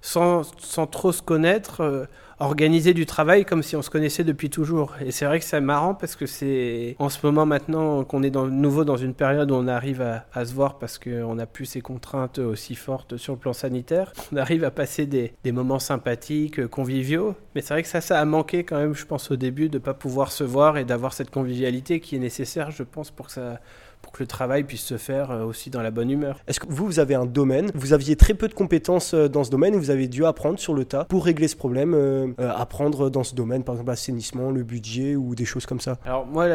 sans, 0.01 0.43
sans 0.59 0.87
trop 0.87 1.11
se 1.11 1.21
connaître 1.21 2.07
organiser 2.39 2.93
du 2.93 3.05
travail 3.05 3.45
comme 3.45 3.63
si 3.63 3.75
on 3.75 3.81
se 3.81 3.89
connaissait 3.89 4.23
depuis 4.23 4.49
toujours. 4.49 4.95
Et 5.03 5.11
c'est 5.11 5.25
vrai 5.25 5.39
que 5.39 5.45
c'est 5.45 5.61
marrant 5.61 5.95
parce 5.95 6.15
que 6.15 6.25
c'est 6.25 6.95
en 6.99 7.09
ce 7.09 7.25
moment 7.25 7.45
maintenant 7.45 8.03
qu'on 8.03 8.23
est 8.23 8.29
dans, 8.29 8.45
nouveau 8.45 8.85
dans 8.85 8.97
une 8.97 9.13
période 9.13 9.51
où 9.51 9.55
on 9.55 9.67
arrive 9.67 10.01
à, 10.01 10.45
se 10.45 10.53
voir 10.53 10.77
parce 10.77 10.99
qu'on 10.99 11.35
n'a 11.35 11.45
plus 11.45 11.65
ces 11.65 11.81
contraintes 11.81 12.39
aussi 12.39 12.75
fortes 12.75 13.17
sur 13.17 13.33
le 13.33 13.39
plan 13.39 13.53
sanitaire. 13.53 14.13
On 14.31 14.37
arrive 14.37 14.63
à 14.63 14.71
passer 14.71 15.05
des, 15.05 15.33
des 15.43 15.51
moments 15.51 15.79
sympathiques, 15.79 16.67
conviviaux. 16.67 17.35
Mais 17.55 17.61
c'est 17.61 17.73
vrai 17.73 17.83
que 17.83 17.89
ça, 17.89 18.01
ça 18.01 18.19
a 18.19 18.25
manqué 18.25 18.63
quand 18.63 18.77
même, 18.77 18.93
je 18.93 19.05
pense, 19.05 19.31
au 19.31 19.35
début 19.35 19.69
de 19.69 19.77
ne 19.77 19.83
pas 19.83 19.93
pouvoir 19.93 20.31
se 20.31 20.43
voir 20.43 20.77
et 20.77 20.85
d'avoir 20.85 21.13
cette 21.13 21.31
convivialité 21.31 21.99
qui 21.99 22.15
est 22.15 22.19
nécessaire, 22.19 22.71
je 22.71 22.83
pense, 22.83 23.09
pour 23.09 23.27
que 23.27 23.33
ça 23.33 23.59
pour 24.01 24.11
que 24.11 24.23
le 24.23 24.27
travail 24.27 24.63
puisse 24.63 24.83
se 24.83 24.97
faire 24.97 25.31
euh, 25.31 25.43
aussi 25.43 25.69
dans 25.69 25.81
la 25.81 25.91
bonne 25.91 26.09
humeur. 26.09 26.39
Est-ce 26.47 26.59
que 26.59 26.65
vous, 26.69 26.85
vous 26.85 26.99
avez 26.99 27.15
un 27.15 27.25
domaine, 27.25 27.71
vous 27.73 27.93
aviez 27.93 28.15
très 28.15 28.33
peu 28.33 28.47
de 28.47 28.53
compétences 28.53 29.13
euh, 29.13 29.27
dans 29.27 29.43
ce 29.43 29.51
domaine 29.51 29.73
et 29.73 29.77
vous 29.77 29.89
avez 29.89 30.07
dû 30.07 30.25
apprendre 30.25 30.59
sur 30.59 30.73
le 30.73 30.85
tas 30.85 31.05
pour 31.05 31.25
régler 31.25 31.47
ce 31.47 31.55
problème, 31.55 31.93
euh, 31.93 32.33
apprendre 32.39 33.09
dans 33.09 33.23
ce 33.23 33.35
domaine, 33.35 33.63
par 33.63 33.75
exemple 33.75 33.89
l'assainissement, 33.89 34.51
le 34.51 34.63
budget 34.63 35.15
ou 35.15 35.35
des 35.35 35.45
choses 35.45 35.65
comme 35.65 35.79
ça? 35.79 35.97
Alors 36.05 36.25
moi, 36.25 36.47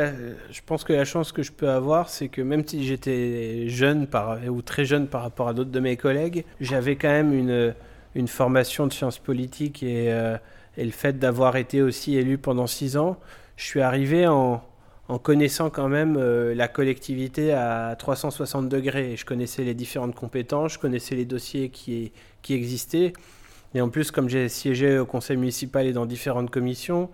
je 0.50 0.60
pense 0.64 0.84
que 0.84 0.92
la 0.92 1.04
chance 1.04 1.32
que 1.32 1.42
je 1.42 1.52
peux 1.52 1.68
avoir, 1.68 2.08
c'est 2.08 2.28
que 2.28 2.42
même 2.42 2.66
si 2.66 2.84
j'étais 2.84 3.68
jeune 3.68 4.06
par, 4.06 4.38
ou 4.48 4.62
très 4.62 4.84
jeune 4.84 5.06
par 5.06 5.22
rapport 5.22 5.48
à 5.48 5.54
d'autres 5.54 5.70
de 5.70 5.80
mes 5.80 5.96
collègues, 5.96 6.44
j'avais 6.60 6.96
quand 6.96 7.08
même 7.08 7.32
une, 7.32 7.74
une 8.14 8.28
formation 8.28 8.86
de 8.86 8.92
sciences 8.92 9.18
politiques 9.18 9.82
et, 9.82 10.06
et 10.76 10.84
le 10.84 10.90
fait 10.90 11.18
d'avoir 11.18 11.56
été 11.56 11.82
aussi 11.82 12.16
élu 12.16 12.38
pendant 12.38 12.66
six 12.66 12.96
ans, 12.96 13.18
je 13.56 13.64
suis 13.64 13.80
arrivé 13.80 14.26
en 14.26 14.62
en 15.12 15.18
connaissant 15.18 15.68
quand 15.68 15.88
même 15.88 16.16
euh, 16.16 16.54
la 16.54 16.68
collectivité 16.68 17.52
à 17.52 17.94
360 17.98 18.70
degrés. 18.70 19.14
Je 19.16 19.26
connaissais 19.26 19.62
les 19.62 19.74
différentes 19.74 20.14
compétences, 20.14 20.74
je 20.74 20.78
connaissais 20.78 21.14
les 21.14 21.26
dossiers 21.26 21.68
qui, 21.68 22.12
existaient. 22.48 23.12
Et 23.74 23.82
en 23.82 23.90
plus, 23.90 24.10
comme 24.10 24.30
j'ai 24.30 24.48
siégé 24.48 24.98
au 24.98 25.04
conseil 25.04 25.36
municipal 25.36 25.86
et 25.86 25.92
dans 25.92 26.06
différentes 26.06 26.50
commissions, 26.50 27.10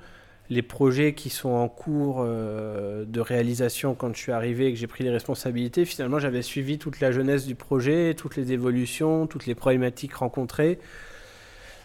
les 0.48 0.62
projets 0.62 1.12
qui 1.12 1.28
sont 1.28 1.50
en 1.50 1.68
cours 1.68 2.18
euh, 2.20 3.04
de 3.04 3.20
réalisation 3.20 3.96
quand 3.96 4.14
je 4.14 4.20
suis 4.20 4.32
arrivé 4.32 4.66
et 4.66 4.72
que 4.72 4.78
j'ai 4.78 4.86
pris 4.86 5.02
les 5.02 5.10
responsabilités, 5.10 5.84
finalement 5.84 6.20
j'avais 6.20 6.42
suivi 6.42 6.78
toute 6.78 7.00
la 7.00 7.10
jeunesse 7.10 7.46
du 7.46 7.56
projet, 7.56 8.14
toutes 8.14 8.36
les 8.36 8.52
évolutions, 8.52 9.26
toutes 9.26 9.46
les 9.46 9.56
problématiques 9.56 10.14
rencontrées. 10.14 10.78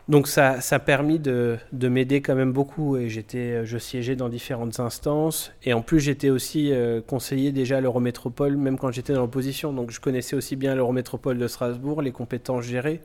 Donc 0.10 0.28
ça, 0.28 0.60
ça 0.60 0.76
a 0.76 0.80
permis 0.80 1.18
de, 1.18 1.58
de 1.72 1.88
m'aider 1.88 2.22
quand 2.22 2.36
même 2.36 2.52
beaucoup 2.52 2.98
et 2.98 3.08
j'étais, 3.08 3.66
je 3.66 3.78
siégeais 3.78 4.18
dans 4.18 4.28
différentes 4.28 4.80
instances. 4.80 5.54
Et 5.64 5.74
en 5.74 5.82
plus 5.82 6.02
j'étais 6.02 6.30
aussi 6.30 6.74
euh, 6.74 7.00
conseiller 7.02 7.54
déjà 7.54 7.78
à 7.78 7.82
l'Eurométropole 7.82 8.58
même 8.58 8.78
quand 8.78 8.92
j'étais 8.92 9.14
dans 9.14 9.22
l'opposition. 9.22 9.72
Donc 9.72 9.92
je 9.92 10.02
connaissais 10.02 10.36
aussi 10.36 10.58
bien 10.58 10.76
l'Eurométropole 10.76 11.38
de 11.38 11.48
Strasbourg, 11.48 12.02
les 12.02 12.12
compétences 12.12 12.66
gérées. 12.66 13.02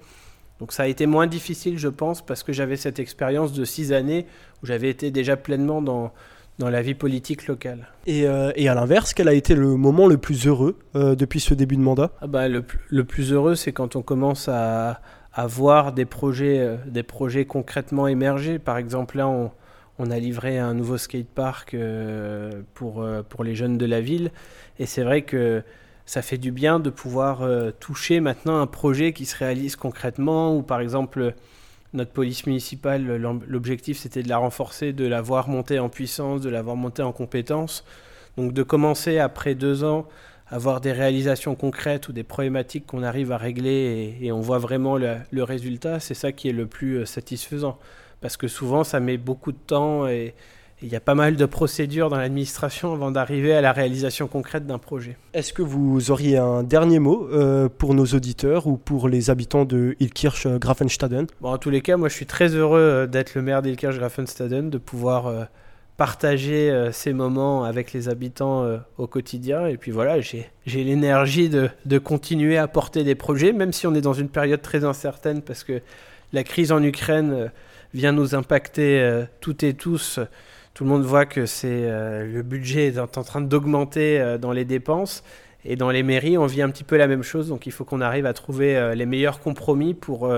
Donc 0.58 0.72
ça 0.72 0.82
a 0.82 0.86
été 0.88 1.06
moins 1.06 1.28
difficile, 1.28 1.78
je 1.78 1.86
pense, 1.86 2.20
parce 2.20 2.42
que 2.42 2.52
j'avais 2.52 2.76
cette 2.76 2.98
expérience 2.98 3.52
de 3.52 3.64
six 3.64 3.92
années 3.92 4.26
où 4.62 4.66
j'avais 4.66 4.90
été 4.90 5.12
déjà 5.12 5.36
pleinement 5.36 5.80
dans, 5.82 6.12
dans 6.58 6.68
la 6.68 6.82
vie 6.82 6.94
politique 6.94 7.46
locale. 7.46 7.86
Et, 8.06 8.26
euh, 8.26 8.50
et 8.56 8.68
à 8.68 8.74
l'inverse, 8.74 9.14
quel 9.14 9.28
a 9.28 9.34
été 9.34 9.54
le 9.54 9.76
moment 9.76 10.08
le 10.08 10.18
plus 10.18 10.48
heureux 10.48 10.76
euh, 10.96 11.14
depuis 11.14 11.38
ce 11.38 11.54
début 11.54 11.76
de 11.76 11.82
mandat? 11.82 12.10
Ah 12.20 12.26
bah, 12.26 12.48
le, 12.48 12.64
le, 12.88 13.04
plus 13.04 13.32
heureux, 13.32 13.54
c'est 13.54 13.70
quand 13.70 13.94
on 13.94 14.02
commence 14.02 14.48
à, 14.48 15.00
à 15.38 15.46
voir 15.46 15.92
des 15.92 16.04
projets, 16.04 16.58
euh, 16.58 16.76
des 16.86 17.04
projets 17.04 17.44
concrètement 17.44 18.08
émerger. 18.08 18.58
Par 18.58 18.76
exemple, 18.76 19.18
là, 19.18 19.28
on, 19.28 20.10
a 20.10 20.18
livré 20.18 20.58
un 20.58 20.74
nouveau 20.74 20.98
skatepark 20.98 21.74
euh, 21.74 22.62
pour, 22.74 23.02
euh, 23.02 23.22
pour 23.22 23.44
les 23.44 23.54
jeunes 23.54 23.78
de 23.78 23.86
la 23.86 24.00
ville. 24.00 24.32
Et 24.80 24.86
c'est 24.86 25.04
vrai 25.04 25.22
que 25.22 25.62
ça 26.06 26.22
fait 26.22 26.38
du 26.38 26.50
bien 26.50 26.80
de 26.80 26.90
pouvoir 26.90 27.42
euh, 27.42 27.70
toucher 27.70 28.18
maintenant 28.18 28.60
un 28.60 28.66
projet 28.66 29.12
qui 29.12 29.26
se 29.26 29.36
réalise 29.36 29.76
concrètement, 29.76 30.56
ou 30.56 30.62
par 30.62 30.80
exemple 30.80 31.34
notre 31.92 32.10
police 32.10 32.44
municipale, 32.46 33.06
l'objectif 33.46 33.98
c'était 33.98 34.24
de 34.24 34.28
la 34.28 34.38
renforcer, 34.38 34.92
de 34.92 35.06
la 35.06 35.22
voir 35.22 35.48
monter 35.48 35.78
en 35.78 35.88
puissance, 35.88 36.40
de 36.40 36.50
la 36.50 36.62
voir 36.62 36.74
monter 36.74 37.02
en 37.02 37.12
compétences. 37.12 37.84
Donc 38.36 38.52
de 38.54 38.64
commencer 38.64 39.20
après 39.20 39.54
deux 39.54 39.84
ans 39.84 40.08
avoir 40.50 40.80
des 40.80 40.92
réalisations 40.92 41.54
concrètes 41.54 42.08
ou 42.08 42.12
des 42.12 42.22
problématiques 42.22 42.86
qu'on 42.86 43.02
arrive 43.02 43.32
à 43.32 43.36
régler 43.36 44.16
et, 44.20 44.26
et 44.26 44.32
on 44.32 44.40
voit 44.40 44.58
vraiment 44.58 44.96
le, 44.96 45.16
le 45.30 45.42
résultat, 45.44 46.00
c'est 46.00 46.14
ça 46.14 46.32
qui 46.32 46.48
est 46.48 46.52
le 46.52 46.66
plus 46.66 47.04
satisfaisant. 47.06 47.78
Parce 48.20 48.36
que 48.36 48.48
souvent 48.48 48.84
ça 48.84 49.00
met 49.00 49.16
beaucoup 49.16 49.52
de 49.52 49.58
temps 49.58 50.08
et, 50.08 50.34
il 50.82 50.88
y 50.88 50.96
a 50.96 51.00
pas 51.00 51.14
mal 51.14 51.36
de 51.36 51.44
procédures 51.44 52.08
dans 52.08 52.18
l'administration 52.18 52.92
avant 52.92 53.10
d'arriver 53.10 53.52
à 53.52 53.60
la 53.60 53.72
réalisation 53.72 54.28
concrète 54.28 54.66
d'un 54.66 54.78
projet. 54.78 55.16
Est-ce 55.34 55.52
que 55.52 55.62
vous 55.62 56.10
auriez 56.10 56.36
un 56.36 56.62
dernier 56.62 57.00
mot 57.00 57.28
euh, 57.32 57.68
pour 57.68 57.94
nos 57.94 58.06
auditeurs 58.06 58.66
ou 58.66 58.76
pour 58.76 59.08
les 59.08 59.30
habitants 59.30 59.64
de 59.64 59.96
Ilkirch-Grafenstaden 60.00 61.26
bon, 61.40 61.50
En 61.50 61.58
tous 61.58 61.70
les 61.70 61.80
cas, 61.80 61.96
moi 61.96 62.08
je 62.08 62.14
suis 62.14 62.26
très 62.26 62.54
heureux 62.54 63.08
d'être 63.10 63.34
le 63.34 63.42
maire 63.42 63.62
d'Ilkirch-Grafenstaden, 63.62 64.70
de 64.70 64.78
pouvoir 64.78 65.26
euh, 65.26 65.44
partager 65.98 66.70
euh, 66.70 66.92
ces 66.92 67.12
moments 67.12 67.64
avec 67.64 67.92
les 67.92 68.08
habitants 68.08 68.62
euh, 68.62 68.78
au 68.98 69.08
quotidien. 69.08 69.66
Et 69.66 69.76
puis 69.76 69.90
voilà, 69.90 70.20
j'ai 70.20 70.48
l'énergie 70.66 71.50
de, 71.50 71.68
de 71.84 71.98
continuer 71.98 72.56
à 72.56 72.68
porter 72.68 73.02
des 73.02 73.16
projets, 73.16 73.52
même 73.52 73.72
si 73.72 73.86
on 73.86 73.94
est 73.94 74.00
dans 74.00 74.14
une 74.14 74.28
période 74.28 74.62
très 74.62 74.84
incertaine 74.84 75.42
parce 75.42 75.64
que 75.64 75.82
la 76.32 76.44
crise 76.44 76.70
en 76.70 76.82
Ukraine 76.84 77.32
euh, 77.32 77.48
vient 77.94 78.12
nous 78.12 78.36
impacter 78.36 79.24
toutes 79.40 79.62
et 79.64 79.74
tous. 79.74 80.20
Tout 80.74 80.84
le 80.84 80.90
monde 80.90 81.04
voit 81.04 81.24
que 81.24 81.46
c'est 81.46 81.88
le 81.88 82.42
budget 82.42 82.88
est 82.88 82.98
en 82.98 83.06
train 83.06 83.40
d'augmenter 83.40 84.36
dans 84.38 84.52
les 84.52 84.66
dépenses. 84.66 85.24
Et 85.64 85.74
dans 85.74 85.90
les 85.90 86.02
mairies 86.02 86.36
on 86.36 86.44
vit 86.44 86.60
un 86.60 86.68
petit 86.68 86.84
peu 86.84 86.98
la 86.98 87.06
même 87.06 87.22
chose. 87.22 87.48
Donc 87.48 87.64
il 87.64 87.72
faut 87.72 87.86
qu'on 87.86 88.02
arrive 88.02 88.26
à 88.26 88.34
trouver 88.34 88.92
les 88.94 89.06
meilleurs 89.06 89.40
compromis 89.40 89.94
pour 89.94 90.30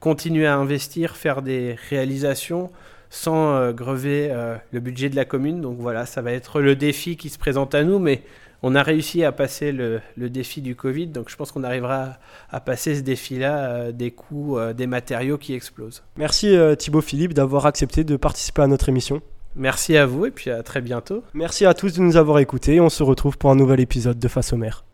continuer 0.00 0.48
à 0.48 0.56
investir 0.56 1.16
faire 1.16 1.42
des 1.42 1.76
réalisations 1.90 2.72
sans 3.10 3.54
euh, 3.54 3.72
grever 3.72 4.28
euh, 4.30 4.56
le 4.72 4.80
budget 4.80 5.08
de 5.08 5.16
la 5.16 5.24
commune 5.24 5.60
donc 5.60 5.78
voilà 5.78 6.06
ça 6.06 6.22
va 6.22 6.32
être 6.32 6.60
le 6.60 6.76
défi 6.76 7.16
qui 7.16 7.28
se 7.28 7.38
présente 7.38 7.74
à 7.74 7.84
nous 7.84 7.98
mais 7.98 8.22
on 8.62 8.74
a 8.74 8.82
réussi 8.82 9.24
à 9.24 9.32
passer 9.32 9.72
le, 9.72 10.00
le 10.16 10.30
défi 10.30 10.60
du 10.60 10.74
Covid 10.74 11.08
donc 11.08 11.28
je 11.28 11.36
pense 11.36 11.52
qu'on 11.52 11.64
arrivera 11.64 12.18
à, 12.50 12.56
à, 12.56 12.60
passer 12.60 12.94
ce 12.94 13.00
défi 13.00 13.38
là 13.38 13.58
euh, 13.58 13.92
des 13.92 14.10
coûts 14.10 14.58
euh, 14.58 14.72
des 14.72 14.86
matériaux 14.86 15.38
qui 15.38 15.54
explosent 15.54 16.02
Merci 16.16 16.54
euh, 16.56 16.74
Thibaut 16.74 17.00
Philippe 17.00 17.34
d'avoir 17.34 17.66
accepté 17.66 18.04
de 18.04 18.16
participer 18.16 18.62
à 18.62 18.66
notre 18.66 18.88
émission. 18.88 19.20
Merci 19.54 19.96
à 19.96 20.04
vous 20.04 20.26
et 20.26 20.30
puis 20.30 20.50
à 20.50 20.62
très 20.62 20.82
bientôt. 20.82 21.22
Merci 21.32 21.64
à 21.64 21.72
tous 21.72 21.94
de 21.94 22.02
nous 22.02 22.16
avoir 22.16 22.40
écoutés. 22.40 22.78
On 22.78 22.90
se 22.90 23.02
retrouve 23.02 23.38
pour 23.38 23.50
un 23.50 23.56
nouvel 23.56 23.80
épisode 23.80 24.18
de 24.18 24.28
Face 24.28 24.52
au 24.52 24.56
maire. 24.56 24.84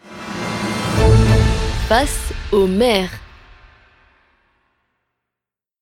Face 1.89 2.33
au 2.53 2.69
maire. 2.69 3.11